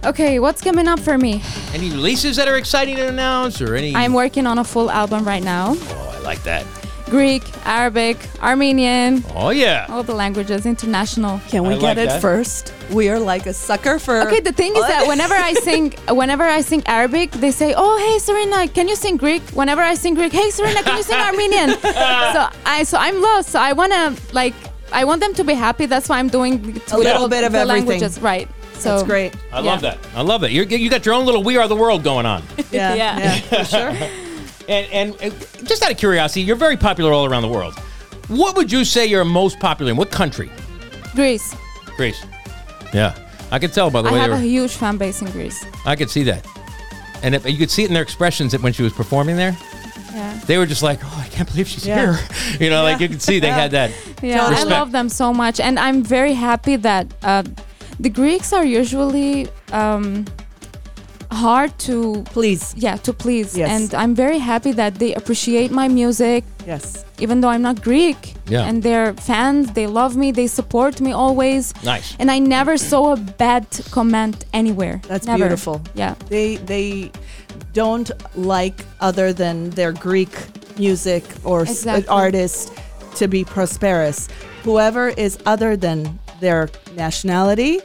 [0.04, 1.40] Okay, what's coming up for me?
[1.72, 3.94] Any releases that are exciting to announce, or any?
[3.94, 5.74] I'm working on a full album right now.
[5.76, 6.66] Oh, I like that.
[7.12, 9.84] Greek, Arabic, Armenian, Oh yeah.
[9.90, 11.40] all the languages, international.
[11.52, 12.22] Can we I get like it that.
[12.22, 12.72] first?
[12.90, 14.14] We are like a sucker for.
[14.26, 17.94] Okay, the thing is that whenever I sing, whenever I sing Arabic, they say, "Oh,
[18.06, 21.20] hey Serena, can you sing Greek?" Whenever I sing Greek, "Hey Serena, can you sing
[21.30, 21.68] Armenian?"
[22.36, 23.50] so I, so I'm lost.
[23.50, 24.54] So I wanna like,
[24.90, 25.84] I want them to be happy.
[25.84, 26.52] That's why I'm doing
[26.92, 27.68] A little all bit of the everything.
[27.68, 28.48] languages, right?
[28.82, 29.32] So That's great.
[29.52, 29.70] I Yeah.
[29.70, 29.98] love that.
[30.16, 30.50] I love that.
[30.50, 32.42] You're, you got your own little "We Are the World" going on.
[32.70, 33.18] Yeah, Yeah.
[33.18, 33.92] yeah, for sure.
[34.68, 37.78] And, and uh, just out of curiosity, you're very popular all around the world.
[38.28, 39.96] What would you say you're most popular in?
[39.96, 40.50] What country?
[41.14, 41.54] Greece.
[41.96, 42.24] Greece.
[42.94, 43.14] Yeah,
[43.50, 45.64] I could tell by the I way have a huge fan base in Greece.
[45.84, 46.46] I could see that,
[47.22, 49.56] and if, you could see it in their expressions that when she was performing there,
[50.14, 50.38] Yeah.
[50.46, 52.14] they were just like, "Oh, I can't believe she's Yeah.
[52.16, 52.18] here."
[52.60, 53.90] You know, like you could see they had that.
[54.22, 54.70] Yeah, Respect.
[54.70, 57.42] I love them so much, and I'm very happy that uh,
[57.98, 60.24] the Greeks are usually um,
[61.34, 62.74] hard to Please.
[62.76, 63.70] yeah to please, Yes.
[63.70, 67.04] and I'm very happy that they appreciate my music, Yes.
[67.18, 68.34] even though I'm not Greek.
[68.48, 68.66] Yeah.
[68.68, 69.70] and they're fans.
[69.72, 70.32] They love me.
[70.32, 71.72] They support me always.
[71.84, 72.16] Nice.
[72.18, 75.00] And I never saw a bad comment anywhere.
[75.08, 75.38] That's Never.
[75.38, 75.80] beautiful.
[75.94, 76.14] Yeah.
[76.28, 77.10] They they
[77.72, 80.34] don't like other than their Greek
[80.78, 82.08] music or s- uh, Exactly.
[82.08, 82.72] artist
[83.18, 84.28] to be prosperous.
[84.64, 87.80] Whoever is other than their nationality,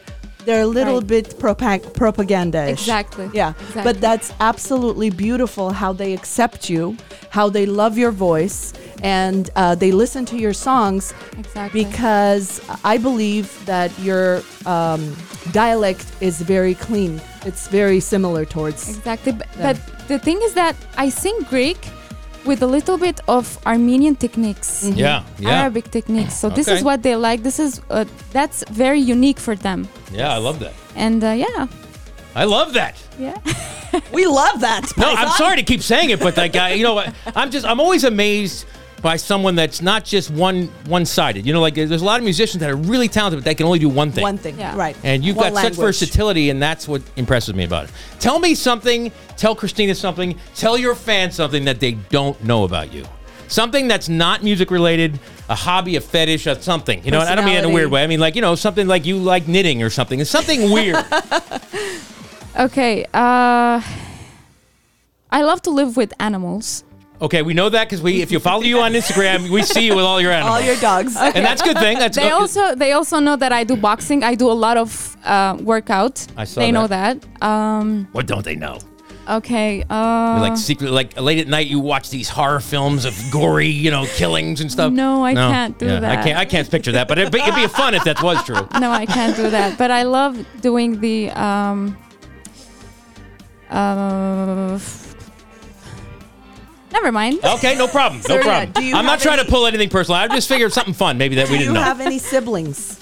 [0.47, 1.07] they're a little Right.
[1.15, 2.61] bit propa- propaganda.
[2.69, 3.29] Exactly.
[3.33, 3.51] Yeah.
[3.59, 3.83] Exactly.
[3.83, 6.95] But that's absolutely beautiful how they accept you,
[7.37, 8.73] how they love your voice,
[9.03, 11.83] and uh, they listen to your songs Exactly.
[11.83, 12.61] because
[12.93, 15.01] I believe that your um,
[15.51, 17.21] dialect is very clean.
[17.45, 18.81] It's very similar towards.
[18.97, 19.33] Exactly.
[19.33, 19.77] But, but
[20.07, 21.77] the thing is that I sing Greek
[22.47, 24.83] with a little bit of Armenian techniques.
[24.95, 26.33] Yeah, yeah, Arabic techniques.
[26.41, 26.77] So this Okay.
[26.77, 27.43] is what they like.
[27.43, 29.87] This is uh, that's very unique for them.
[30.11, 30.33] yeah.
[30.33, 30.73] I love that.
[30.95, 31.67] And uh, yeah,
[32.35, 32.95] I love that.
[33.19, 33.37] yeah.
[34.13, 34.83] We love that.
[34.97, 37.13] No, I'm sorry to keep saying it, but like, I, you know, what?
[37.35, 38.65] I'm just, I'm always amazed
[39.01, 41.45] by someone that's not just one one-sided.
[41.45, 43.65] You know, like there's a lot of musicians that are really talented, but they can
[43.65, 44.23] only do one thing.
[44.23, 44.75] One thing, Yeah.
[44.75, 44.95] right?
[45.03, 47.91] And you've One got such versatility, and that's what impresses me about it.
[48.19, 52.91] Tell me something, tell Christina something, tell your fans something that they don't know about
[52.93, 53.05] you.
[53.49, 57.01] Something that's not music related, a hobby, a fetish, a something.
[57.05, 58.03] You know, I don't mean in a weird way.
[58.03, 60.19] I mean, like, you know, something like you like knitting or something.
[60.19, 60.97] It's something weird.
[62.59, 63.05] Okay.
[63.13, 63.79] Uh,
[65.29, 66.83] I love to live with animals.
[67.21, 69.95] Okay, we know that because we, if you follow you on Instagram, we see you
[69.95, 70.55] with all your animals.
[70.59, 71.15] All your dogs.
[71.17, 71.97] and that's a good thing.
[71.99, 72.31] That's They good.
[72.33, 74.23] also they also know that I do boxing.
[74.23, 76.25] I do a lot of uh, workout.
[76.37, 77.25] I saw they know that.
[77.41, 78.79] Um, What don't they know?
[79.29, 79.83] okay.
[79.89, 83.91] Uh, like secret, like late at night, you watch these horror films of gory, you
[83.91, 84.93] know, killings and stuff.
[84.93, 86.37] No, I can't do Yeah, I can't.
[86.37, 88.67] I can't picture that, but it'd be, it'd be fun if that was true.
[88.79, 89.77] no, I can't do that.
[89.77, 91.31] But I love doing the.
[91.31, 91.97] Um,
[93.69, 94.79] uh,
[97.01, 97.39] never mind.
[97.43, 98.21] Okay, no problem.
[98.21, 98.71] No Serena, problem.
[98.73, 100.19] do you I'm not have trying to any- pull anything personal.
[100.19, 101.79] I just figured something fun, maybe that we Do you didn't know.
[101.81, 102.99] Do you have any siblings?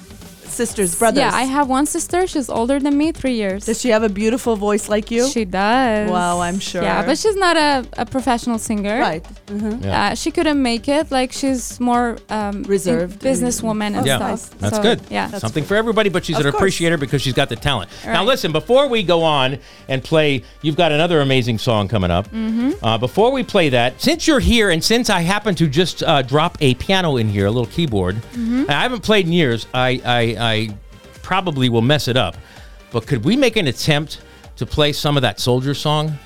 [0.55, 1.19] Sisters, brothers.
[1.19, 2.25] Yeah, I have one sister.
[2.27, 3.65] She's older than me, three years.
[3.65, 5.27] Does she have a beautiful voice like you?
[5.27, 6.09] She does.
[6.09, 6.81] Wow, I'm sure.
[6.83, 8.99] Yeah, but she's not a, a professional singer.
[8.99, 9.23] Right.
[9.47, 9.83] Mhm.
[9.83, 10.11] Yeah.
[10.11, 11.11] Uh, she couldn't make it.
[11.11, 14.59] Like she's more um, Reserved businesswoman and Yeah, stuff.
[14.59, 15.01] that's So, good.
[15.09, 15.29] Yeah.
[15.37, 16.61] something for everybody, but she's Of an course.
[16.61, 17.89] appreciator because she's got the talent.
[18.05, 22.25] Now, listen, before we go on and play, you've got another amazing song coming up.
[22.31, 22.83] Mm-hmm.
[22.83, 26.21] Uh, before we play that, since you're here and since I happen to just uh,
[26.21, 28.65] drop a piano in here, a little keyboard, Mm-hmm.
[28.69, 29.67] I haven't played in years.
[29.73, 30.69] I, I, I
[31.23, 32.35] probably will mess it up.
[32.91, 34.21] But could we make an attempt
[34.57, 36.17] to play some of that soldier song?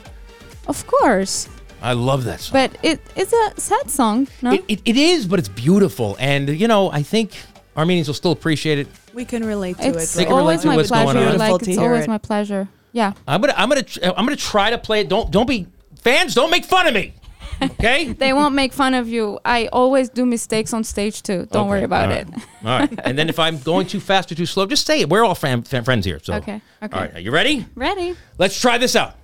[0.68, 1.50] Of course.
[1.82, 2.54] I love that song.
[2.54, 4.52] But it it's a sad song, no?
[4.54, 6.18] It, it, it is, but it's beautiful.
[6.20, 7.32] And, you know, I think
[7.78, 8.88] Armenians will still appreciate it.
[9.14, 10.26] We can relate to it's They it.
[10.28, 11.30] can relate always to my what's going pleasure.
[11.30, 11.38] on.
[11.38, 12.08] Like it's always it.
[12.10, 12.68] my pleasure.
[12.92, 13.14] Yeah.
[13.28, 15.10] I'm gonna I'm gonna tr- I'm gonna try to play it.
[15.10, 15.68] Don't don't be
[16.02, 16.36] fans.
[16.36, 17.14] Don't make fun of me.
[17.63, 18.13] Okay.
[18.13, 19.39] They won't make fun of you.
[19.45, 21.47] I always do mistakes on stage too.
[21.53, 22.27] Don't Okay, worry about all it.
[22.29, 22.43] right.
[22.65, 23.01] All right.
[23.05, 25.09] And then if I'm going too fast or too slow, just say it.
[25.09, 26.19] We're all fam- fam- friends here.
[26.23, 26.35] So.
[26.35, 26.95] Okay, okay.
[26.97, 27.15] All right.
[27.15, 27.65] Are you ready?
[27.77, 28.17] Ready?
[28.39, 29.15] Let's try this out.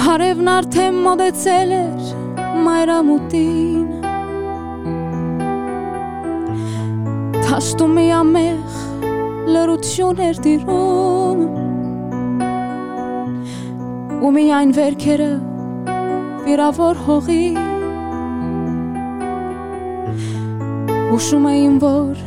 [0.00, 2.04] Հարևն արդեն մոտեցել էր
[2.66, 3.88] մայրամուտին
[7.46, 8.76] Թաշտում մի ամեղ
[9.45, 11.41] Լրություն էր տիրում
[14.25, 15.27] ու միայն վերքերը
[16.45, 17.43] վիրավոր հողի
[21.11, 22.23] Հուշում էին, որ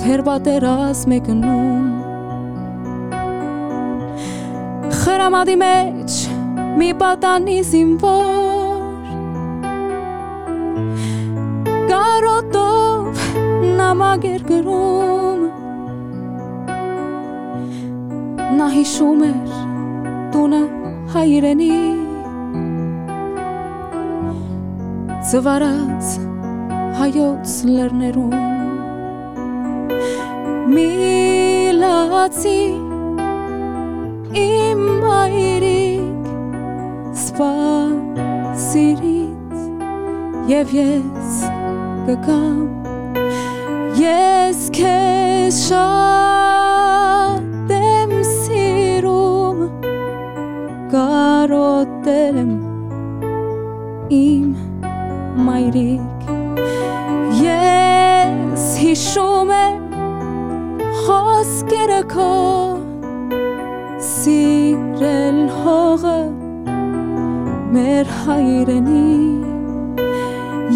[0.00, 1.88] թերբատերազմ է գնում
[5.00, 6.20] Խրամադի մեջ
[6.80, 9.10] մի պատանի զինվոր
[11.90, 13.26] Կարոտով
[13.82, 15.39] նամակ էր գրում
[18.60, 19.52] Նա հիշում էր
[20.32, 20.58] տունը
[21.12, 21.68] հայրենի
[25.30, 26.10] Զվարած
[26.98, 28.36] հայոց լերներում
[30.76, 32.60] Միլացի
[34.44, 36.28] իմ մայրիկ
[37.24, 38.68] սպասիրից
[40.52, 41.40] եւ ես
[42.10, 42.68] կգամ
[44.04, 46.69] ես քեզ շատ
[62.10, 62.30] քո
[64.02, 66.18] սիրել հողը
[67.74, 69.10] մեր հայրենի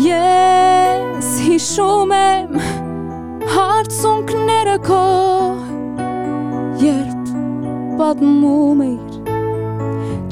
[0.05, 2.61] ես հիշում եմ
[3.57, 5.03] հարցունքները քո
[6.85, 7.35] երբ
[8.03, 9.19] պատմում էիր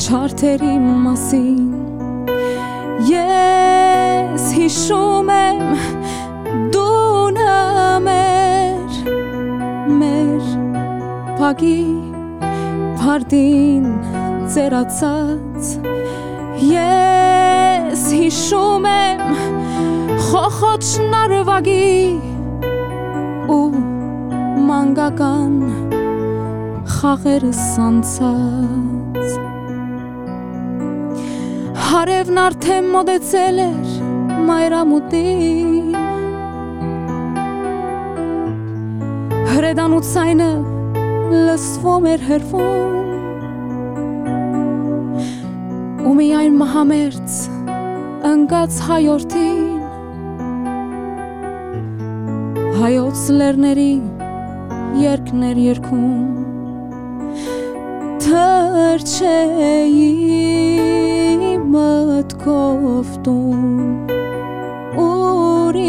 [0.06, 0.76] չարթերի
[1.08, 1.66] մասին
[3.10, 5.61] ես հիշում եմ
[11.42, 11.78] փագի
[13.00, 13.86] Փարդին
[14.54, 15.70] ծերացած
[16.62, 19.22] Ես հիշում եմ
[20.28, 20.84] խոխոչ
[21.14, 21.88] նարվագի
[23.56, 23.64] ու
[24.68, 25.56] մանգական
[26.94, 29.32] խաղերը սանցած
[31.88, 33.96] Հարևն արդեն մոտեցել էր
[34.52, 35.98] մայրամուտին
[39.56, 40.52] Հրեդանուցայնը
[41.32, 42.96] լսվում էր հրվում
[46.08, 47.36] ու միայն մահամերց
[48.30, 49.62] ընկած հայորդին
[52.82, 53.92] հայոց լերների
[55.02, 56.20] երկներ երկում
[58.26, 60.08] թրջեի
[61.72, 63.64] մտքով տուն
[65.06, 65.80] ուր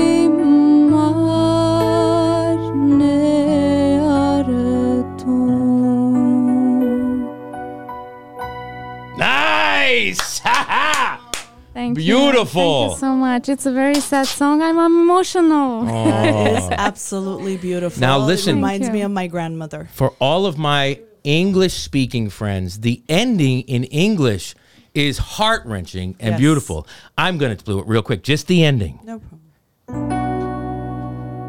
[11.83, 12.61] Thank Beautiful.
[12.63, 12.87] you.
[12.87, 13.49] Thank you so much.
[13.49, 14.61] It's a very sad song.
[14.61, 15.83] I'm emotional.
[15.85, 17.99] It is absolutely beautiful.
[17.99, 18.51] Now listen.
[18.51, 19.89] It reminds me of my grandmother.
[19.91, 24.55] For all of my English speaking friends, the ending in English
[24.93, 26.39] is heart wrenching and Yes.
[26.39, 26.87] beautiful.
[27.17, 28.23] I'm going to do it real quick.
[28.23, 28.99] Just the ending.
[29.03, 29.41] No problem.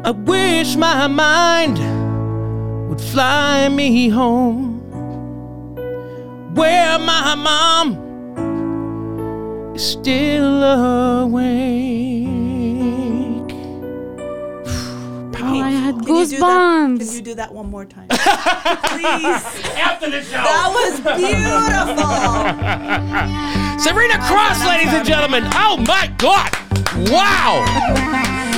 [0.05, 1.79] I wish my mind
[2.89, 4.81] would fly me home
[6.55, 8.04] where my mom
[9.75, 12.25] is still awake.
[15.41, 17.05] All I had Can you do that- goosebumps.
[17.07, 18.07] Can you do that one more time?
[18.07, 18.17] Please.
[19.77, 20.37] After the show.
[20.37, 22.13] That was beautiful.
[23.93, 25.43] Serena Cross, ladies and gentlemen.
[25.53, 26.49] Oh my God!
[27.11, 27.63] Wow,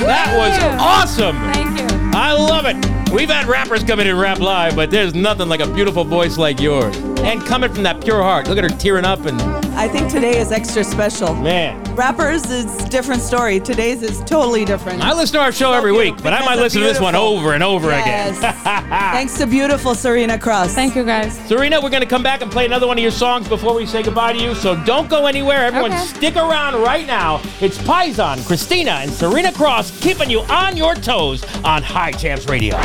[0.06, 1.36] that was awesome.
[1.52, 1.86] Thank you.
[2.14, 2.76] I love it.
[3.12, 6.38] We've had rappers come in and rap live, but there's nothing like a beautiful voice
[6.38, 6.96] like yours.
[7.20, 8.48] And coming from that pure heart.
[8.48, 9.38] Look at her tearing up and
[9.80, 11.34] I think today is extra special.
[11.36, 11.82] man.
[11.94, 13.60] Rappers is different story.
[13.60, 15.02] Today's is totally different.
[15.02, 17.14] I listen to our show every week, but I might of listen to this one
[17.14, 18.38] over and over Yes.
[18.38, 18.54] again.
[19.12, 20.74] Thanks to beautiful Serena Cross.
[20.74, 21.38] Thank you, guys.
[21.46, 23.86] Serena, we're going to come back and play another one of your songs before we
[23.86, 24.54] say goodbye to you.
[24.56, 25.64] So don't go anywhere.
[25.66, 26.04] Everyone, Okay.
[26.06, 27.40] stick around right now.
[27.60, 32.76] It's Paisan, Christina, and Serena Cross keeping you on your toes on High Jams Radio.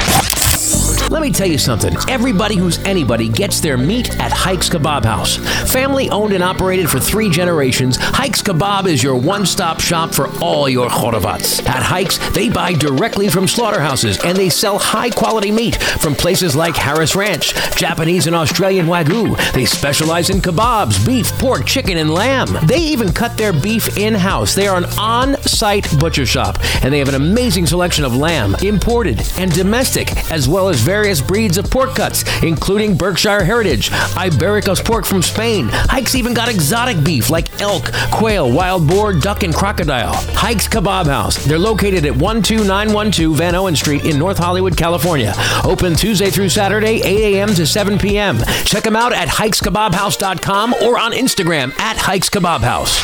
[1.10, 1.96] Let me tell you something.
[2.10, 5.38] Everybody who's anybody gets their meat at Hikes Kebab House.
[5.72, 10.28] Family owned and operated for three generations, Hikes Kebab is your one stop shop for
[10.42, 11.64] all your chorovats.
[11.68, 16.56] At Hikes, they buy directly from slaughterhouses and they sell high quality meat from places
[16.56, 19.38] like Harris Ranch, Japanese and Australian Wagyu.
[19.54, 22.58] They specialize in kebabs, beef, pork, chicken, and lamb.
[22.66, 24.56] They even cut their beef in house.
[24.56, 28.56] They are an on site butcher shop and they have an amazing selection of lamb,
[28.64, 34.80] imported and domestic, as well as various breeds of pork cuts, including Berkshire Heritage, Iberica's
[34.80, 35.68] pork from Spain.
[35.72, 40.14] Hikes even got exotic beef like elk, quail, wild boar, duck, and crocodile.
[40.36, 41.44] Hikes Kebab House.
[41.46, 45.34] They're located at 12912 Vanowen Street in North Hollywood, California.
[45.64, 47.50] Open Tuesday through Saturday, 8 a.m.
[47.56, 48.38] to 7 p.m.
[48.64, 53.02] Check them out at hikeskebabhouse.com or on Instagram at Hikes Kebab House.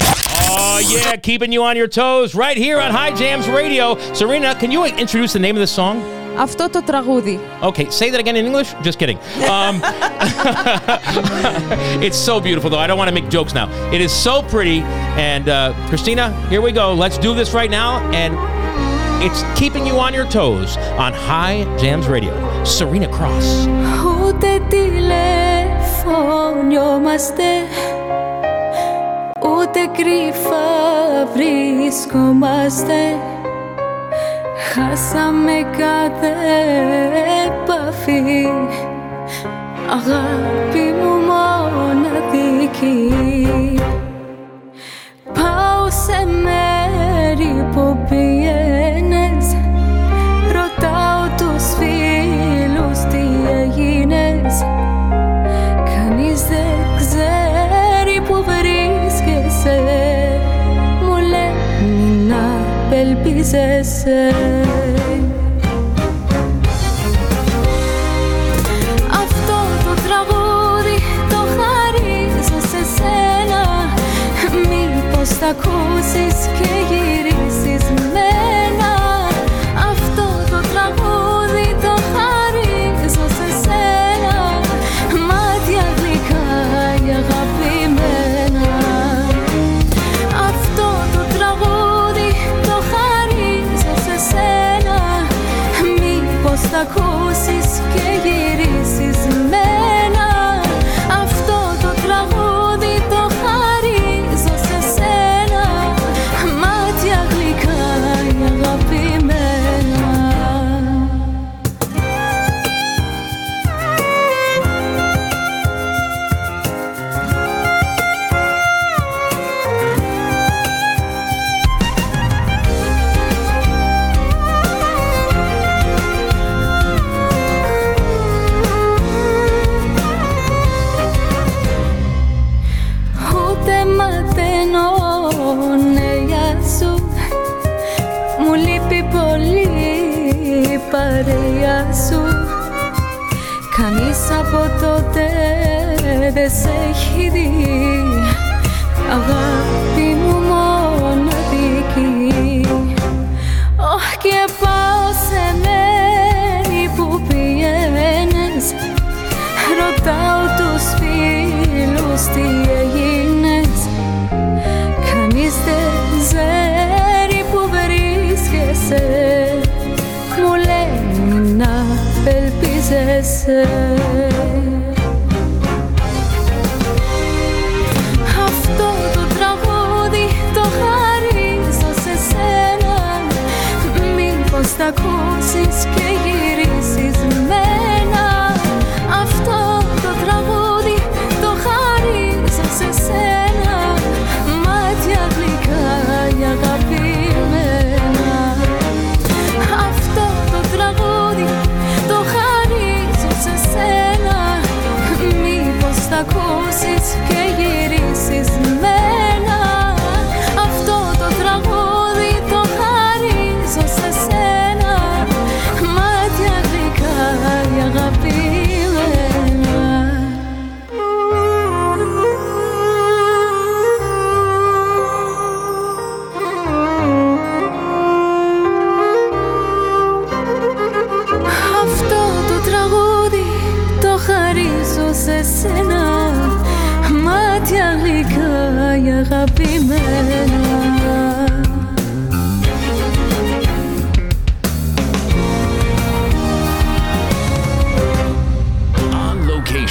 [0.52, 3.98] Oh, yeah, keeping you on your toes right here on High Jams Radio.
[4.14, 6.19] Serena, can you introduce the name of the song?
[6.39, 7.41] Αυτό το τραγούδι.
[7.63, 8.75] Okay, say that again in English.
[8.83, 9.19] Just kidding.
[9.57, 9.75] Um,
[12.07, 12.83] it's so beautiful, though.
[12.85, 13.67] I don't want to make jokes now.
[13.97, 14.81] It is so pretty.
[15.33, 15.57] And uh,
[15.89, 16.87] Christina, here we go.
[17.05, 17.91] Let's do this right now.
[18.23, 18.33] And
[19.27, 20.71] it's keeping you on your toes
[21.05, 22.33] on High Jams Radio.
[22.65, 23.47] Serena Cross.
[24.27, 27.45] Ούτε τηλεφωνιόμαστε
[29.41, 30.69] Ούτε κρυφά
[31.35, 32.99] βρισκόμαστε
[34.68, 36.34] Χάσαμε κάθε
[37.48, 38.48] επαφή.
[39.92, 41.14] Αγάπη μου
[41.70, 43.12] μοναδική
[45.34, 49.56] Πάω σε μέρη που πιένες
[50.52, 53.24] Ρωτάω τους φίλους τι
[53.62, 54.64] έγινες.
[55.86, 59.80] Κανείς δεν ξέρει που βρίσκεσαι.
[61.02, 62.44] Μου λένε να
[62.88, 64.49] απελπίζεσαι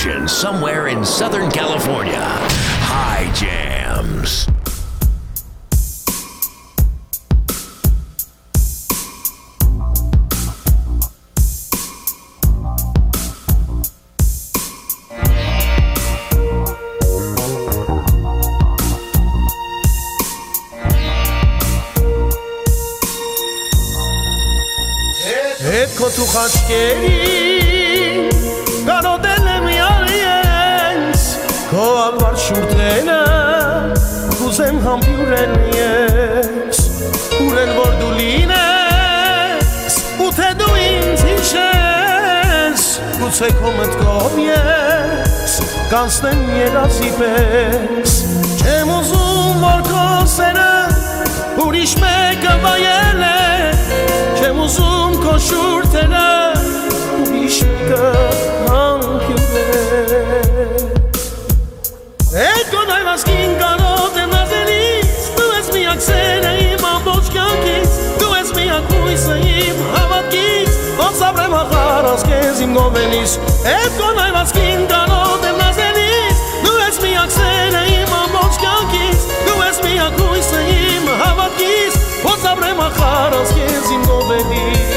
[0.08, 2.24] location somewhere in Southern California.
[2.88, 4.48] High Jams.
[25.64, 27.17] Հետ քո թու
[43.29, 45.55] Գուցե քո մտքով ես
[45.91, 48.15] Կանցնեմ երազի պես
[48.57, 50.71] Չեմ ուզում որ քո սերը
[51.67, 53.35] Ուրիշ մեկը վայել է
[54.39, 56.25] Չեմ ուզում քո շուրթերը
[57.19, 58.09] Ուրիշ մեկը
[58.73, 60.89] համբյուր է
[62.49, 62.89] Այդ քո
[72.09, 73.33] ապրեմ ախարած կեզ իմ գովենից
[73.69, 79.81] Այդ քո նայվասկին կարոտ եմ նազելից Դու ես միակ սերը իմ ամբողջ կյանքից Դու ես
[79.85, 84.97] միակ հույսը իմ հավատքից Ոնց ապրեմ ախարած կեզ իմ գովենից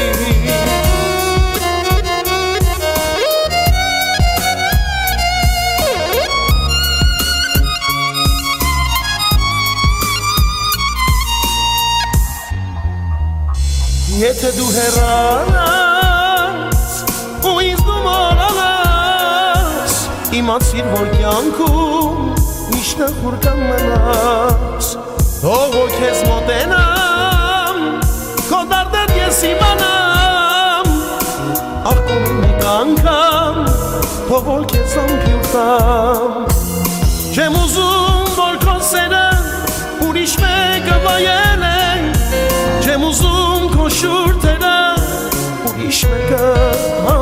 [14.22, 15.81] Եթե դու հեռանաս
[20.42, 22.22] իմացիր որ կյանքում
[22.72, 24.88] միշտ նախուր կմնաս
[25.42, 27.78] թող որ քեզ մոտենամ
[28.48, 30.90] քո դարդեր ես իմանամ
[31.92, 33.62] աղկոմ մեկ անգամ
[34.26, 36.34] թող որ քեզ ամփյուր տամ
[37.36, 39.24] չեմ ուզում որ քո սերը
[40.08, 41.74] ուրիշ մեկը վայել է
[42.82, 44.78] Չեմ ուզում քո շուրթերը
[45.70, 46.46] ուրիշ մեկը
[47.06, 47.21] համբյուր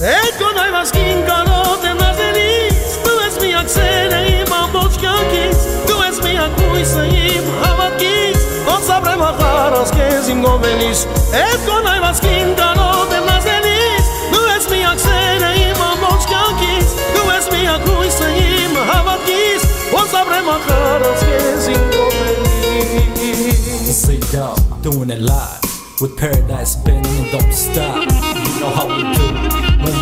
[0.00, 5.56] Ecco najma skinka lote na zelis Tu és minha cena e mal dos canquis
[5.88, 12.14] Tu és minha cuisa e rabaquis Non sabrei matar as que sim govenis Ecco najma
[12.14, 17.80] skinka lote na zelis Tu és minha cena e mal dos canquis Tu és minha
[17.80, 25.58] cuisa e rabaquis Non sabrei matar as que sim govenis Say down, doing it live
[26.00, 29.47] With paradise spinning and don't stop You know how we do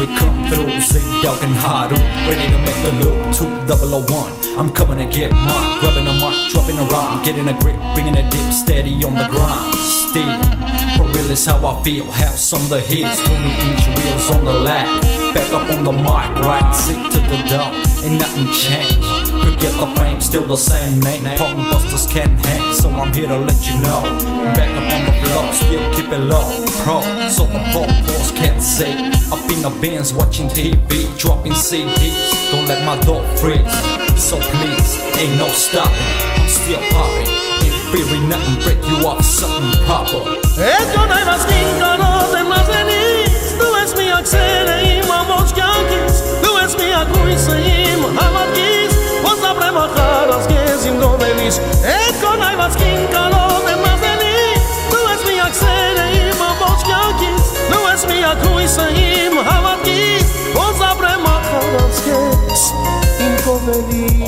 [0.01, 0.66] we come through.
[1.22, 1.97] Dog and Haru,
[2.28, 3.34] ready to make the loop.
[3.34, 5.80] Two double O one, I'm coming to get mine.
[5.80, 9.26] Grabbing a mic, dropping a rhyme, getting a grip, bringing it deep, steady on the
[9.28, 9.74] grind.
[9.74, 10.32] Still,
[10.97, 12.07] for real is how I feel.
[12.36, 15.03] Some of the hits, 20 inch wheels on the lap.
[15.34, 17.74] Back up on the mic, right, sick to the dome.
[18.05, 19.26] Ain't nothing changed
[19.61, 21.22] get the fame, still the same, mate.
[21.38, 24.02] Pop busters can hang, so I'm here to let you know.
[24.54, 26.46] Back up on the block, still keep it low.
[26.82, 28.92] Pro, so the pop boss can't see.
[29.32, 32.50] Up in the bins, watching TV, dropping CDs.
[32.50, 33.66] Don't let my dog freeze,
[34.16, 35.94] so please, ain't no stopping.
[36.36, 37.30] I'm still popping,
[37.64, 40.22] ain't fearing nothing, break you off something proper.
[40.57, 43.57] Esto no hay más ninguno de más feliz.
[43.59, 46.24] Tú es mi acción y vamos, Yankees.
[46.42, 47.86] Tú es mi agüiza y
[52.76, 52.97] que de
[53.76, 54.01] mas
[55.12, 55.62] es mi es
[58.07, 58.22] mi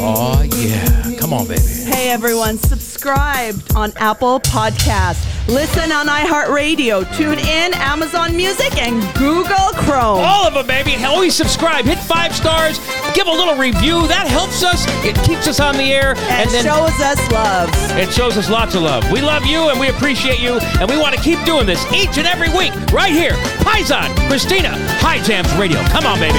[0.01, 1.63] Oh yeah, come on baby.
[1.63, 5.25] Hey everyone, subscribe on Apple Podcasts.
[5.49, 10.23] Listen on iHeartRadio, tune in, Amazon Music, and Google Chrome.
[10.23, 11.03] All of them, baby.
[11.05, 11.87] Always subscribe.
[11.87, 12.79] Hit five stars
[13.19, 14.07] give a little review.
[14.07, 14.87] That helps us.
[15.03, 16.15] It keeps us on the air.
[16.31, 17.69] And, and then shows us love.
[17.99, 19.11] It shows us lots of love.
[19.11, 20.61] We love you and we appreciate you.
[20.79, 23.35] And we want to keep doing this each and every week right here.
[23.67, 24.71] Paisan, Christina,
[25.03, 25.83] High Jams Radio.
[25.91, 26.39] Come on, baby.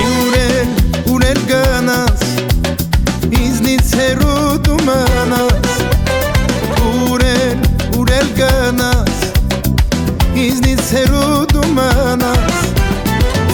[10.40, 10.96] iznit
[11.76, 12.56] manas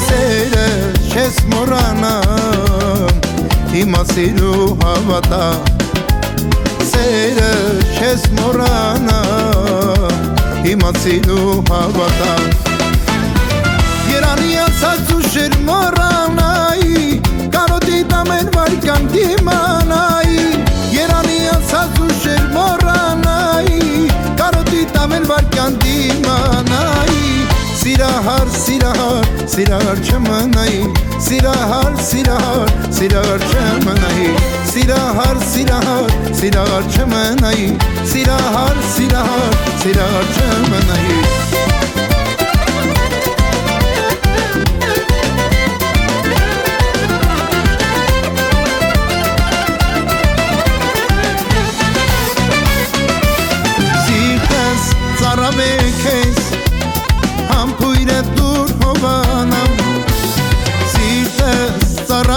[0.06, 0.94] Seyre
[1.50, 2.55] moranas
[3.76, 5.40] Հիմա սիրու հավատա
[6.92, 7.50] Սերը
[7.98, 9.18] չես մորանա
[10.64, 12.32] Հիմա սիրու հավատա
[14.14, 17.22] Երանի ասած ու շեր մորանայի
[17.58, 20.15] Կարոտի տամեն վարկան դիմանայի
[27.96, 30.84] Silahar silahar silahar kemanayı
[31.20, 34.36] Silahar silahar silahar kemanayı
[34.66, 41.35] Silahar silahar silahar kemanayı Silahar silahar silahar kemanayı.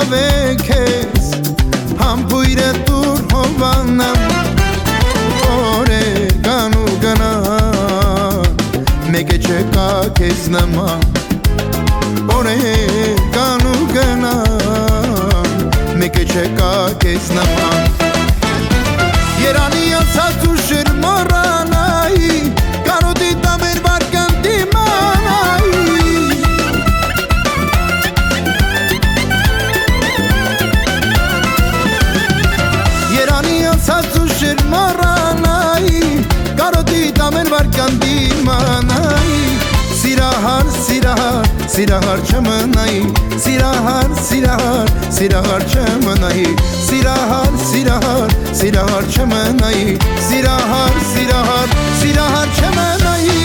[0.08, 1.26] հավեքես
[1.98, 4.20] համբույրը դուր հովանամ
[5.54, 6.04] օրե
[6.46, 7.32] կանու գնա
[9.12, 9.88] մեկը չկա
[10.20, 11.04] քեզ նման
[12.38, 12.56] օրե
[13.36, 14.34] կանու գնա
[16.00, 16.72] մեկը չկա
[17.04, 17.80] քեզ նման
[19.44, 21.77] Երանի անցած ու շրմարան
[38.48, 39.30] çamanay
[40.02, 43.02] Sirahar sirahar sirahar çamanay
[43.38, 46.46] Sirahar sirahar sirahar çamanay
[46.88, 51.68] Sirahar sirahar sirahar çamanay Sirahar sirahar
[52.00, 53.37] sirahar çamanay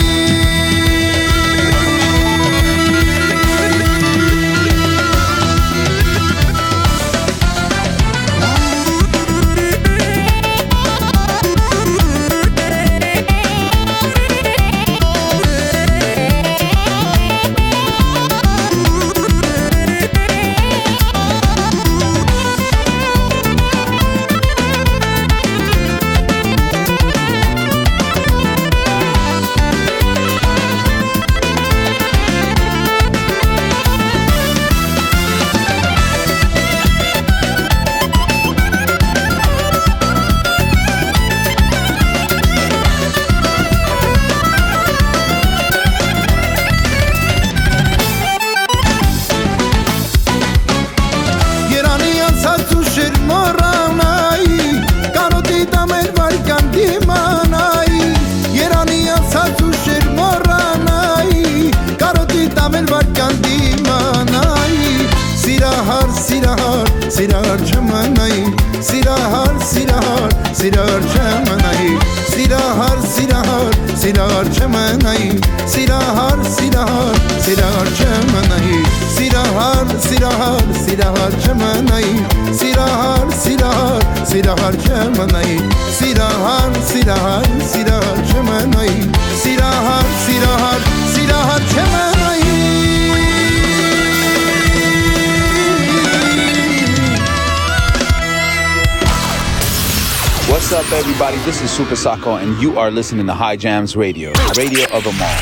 [100.48, 101.36] What's up, everybody?
[101.38, 105.16] This is Super Sako, and you are listening to High Jams Radio, radio of them
[105.20, 105.40] all.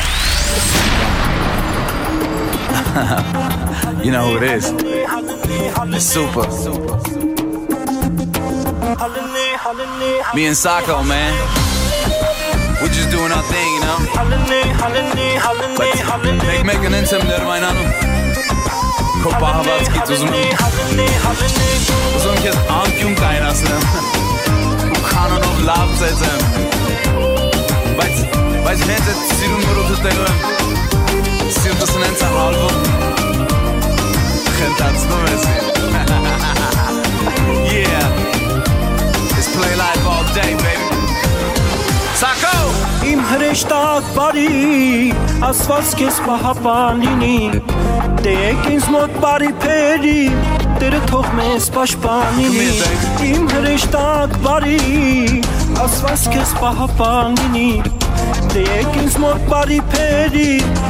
[4.03, 4.92] you know who it is.
[5.45, 6.47] It's Super.
[10.33, 11.33] Me and Sako, man.
[12.81, 13.99] We're just doing our thing, you know?
[16.39, 17.87] Tek mekan en temleri oynanım.
[19.23, 20.31] Kopa Havatski tuzunu.
[22.17, 23.79] Uzun kez Ankyum kaynasını.
[25.11, 26.39] Canon of Love setzen.
[27.97, 28.15] Բայց
[28.65, 30.37] բայց հենց այդ սիրուն մրոթտելու եմ
[31.59, 33.12] սիրտս նենց եմ
[34.53, 35.43] ալվում խնդացնում ես
[37.73, 38.05] Yeah.
[39.33, 40.97] Let's play live all day baby.
[42.19, 42.51] Sako
[43.09, 45.13] Իմ հրեշտակ բարի
[45.47, 47.39] ասված քեզ պահապան լինի
[48.21, 50.21] Դե եկ ինձ մոտ բարի փերի
[50.83, 52.69] Տերը թող մեզ պաշտպան լինի
[53.31, 54.79] Իմ հրեշտակ բարի
[55.83, 57.69] ասված քեզ պահապան լինի
[58.53, 60.82] Դե եկ ինձ մոտ բարի փերի Տերը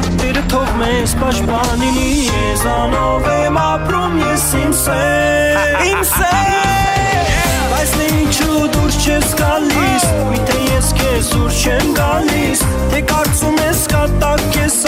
[1.04, 7.32] թող մեզ պաշտպան լինի Եզանով եմ ապրում ես իմ սեր Իմ սեր
[7.72, 12.62] Բայց դե ինչու դուրս չես գալիս Միթե ես քեզ դուրս չեմ գալիս
[12.94, 14.78] Թե կարծում ես կատակ ես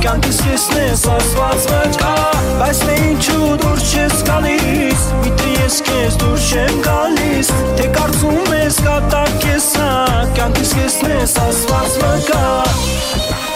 [0.00, 2.14] Կյանքիս կեսն ես ասված վկա
[2.62, 8.80] Բայց դե ինչու դուրս չես գալիս Միթե ես քեզ դուրս չեմ գալիս Թե կարծում ես
[8.88, 9.70] կատակ ես
[10.40, 13.49] Կյանքիս կեսն ես ասված վկա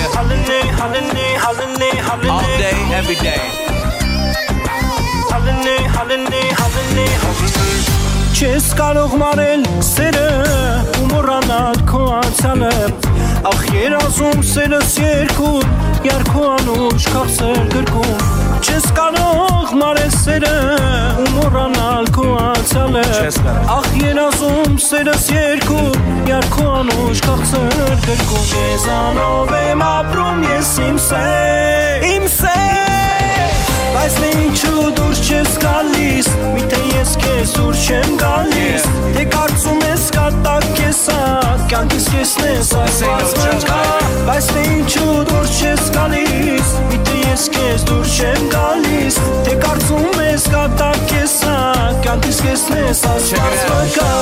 [0.00, 0.08] Yeah.
[0.16, 3.40] Holiday, holiday, holiday, holiday All day, every day.
[5.30, 7.68] Հալնե, հալնե, հալնե, հալնե
[8.40, 10.24] Չես կարող մարել սերը
[11.02, 12.72] ու մոռանալ քո անցյալը
[13.52, 20.50] Ախ երազում սերս երկում Ярքո անուշ քաղցր գրկում Չես կարող մարել սերը
[21.22, 23.04] ու մոռանալ քո անցյալը
[23.76, 32.28] Ախ երազում սերս երկում Ярքո անուշ քաղցր գրկում Եզանով եմ ապրում ես իմ սեր Իմ
[32.36, 32.79] սեր
[34.00, 40.06] Բայց դե ինչու դուրս չես գալիս Միթե ես քեզ դուրս չեմ գալիս Թե կարծում ես
[40.14, 41.00] կատակ ես
[41.72, 43.82] Կյանքիս կեսն ես ասված մնկա
[44.30, 50.50] Բայց դե ինչու դուրս չես գալիս Միթե ես քեզ դուրս չեմ գալիս Թե կարծում ես
[50.56, 51.38] կատակ ես
[52.08, 54.12] Կյանքիս կեսն ես ասված մնկա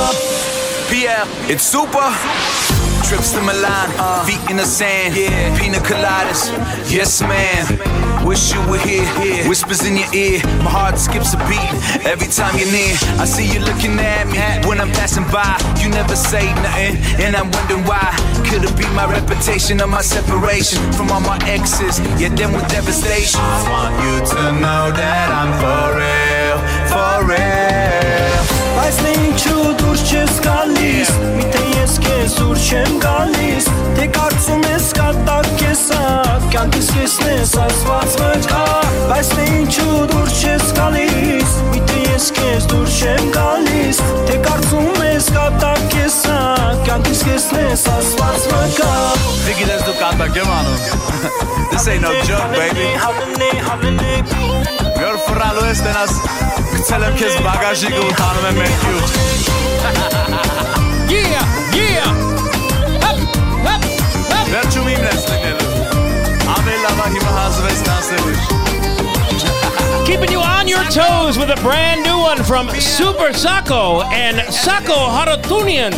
[0.89, 2.09] Pierre, it's super.
[3.05, 5.57] Trips to Milan, uh, feet in the sand, yeah.
[5.57, 6.49] pina coladas,
[6.89, 7.65] yes man.
[8.25, 9.05] Wish you were here,
[9.47, 10.41] whispers in your ear.
[10.65, 11.69] My heart skips a beat
[12.05, 12.93] every time you're near.
[13.21, 14.37] I see you looking at me
[14.67, 15.57] when I'm passing by.
[15.81, 18.09] You never say nothing, and I'm wondering why.
[18.49, 21.99] Could it be my reputation or my separation from all my exes?
[22.19, 23.39] Yeah, them with devastation.
[23.41, 26.57] I want you to know that I'm for real,
[26.89, 28.18] for real.
[28.89, 33.67] Բայց դե ինչու դուրս չես գալիս Միթե ես քեզ դուրս չեմ գալիս
[33.99, 35.83] Թե կարծում ես կատակ ես
[36.55, 38.63] Կյանքիս կեսն ես ասված վկա
[39.11, 44.01] Բայց դե ինչու դուրս չես գալիս Միթե ես քեզ դուրս չեմ գալիս
[44.31, 46.17] Թե կարծում ես կատակ ես
[46.89, 48.89] Կյանքիս կեսն ես ասված վկա
[49.45, 50.73] Ziggy, let's do kata, mano.
[51.69, 52.89] This ain't no joke, baby.
[53.05, 53.53] Հալնե,
[56.87, 57.43] Tell them kids go
[58.45, 58.97] and make you.
[61.09, 61.43] yeah,
[61.75, 62.29] yeah.
[67.83, 68.59] Nasilish.
[70.05, 74.95] Keeping you on your toes with a brand new one from Super Sako and Sako
[74.95, 75.93] Harutunian.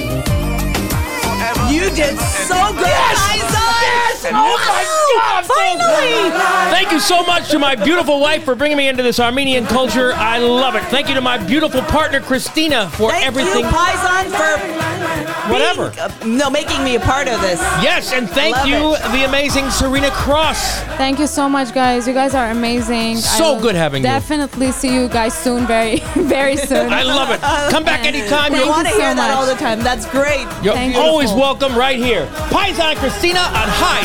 [1.72, 4.01] You did so good, yes!
[4.24, 4.34] Yes!
[4.34, 5.46] Oh my God!
[5.46, 6.72] Finally!
[6.72, 10.14] Thank you so much to my beautiful wife for bringing me into this Armenian culture.
[10.14, 10.84] I love it.
[10.86, 13.64] Thank you to my beautiful partner Christina for Thank everything.
[13.66, 15.90] you, Paisan, for Whatever.
[15.90, 17.60] being- uh, no, making me a part of this.
[17.82, 19.02] Yes, and thank Love you, it.
[19.12, 20.80] the amazing Serena Cross.
[20.98, 22.08] Thank you so much, guys.
[22.08, 23.18] You guys are amazing.
[23.18, 24.10] So will good having you.
[24.10, 26.92] Definitely see you guys soon, very, very soon.
[26.94, 27.42] I love it.
[27.72, 28.54] Come back anytime.
[28.54, 29.38] We You're, want to you so hear that much.
[29.38, 29.80] all the time.
[29.82, 30.48] That's great.
[30.64, 31.02] you're Thank you.
[31.02, 32.26] always welcome right here.
[32.50, 34.04] Paisan Christina on High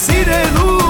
[0.00, 0.89] sirenuş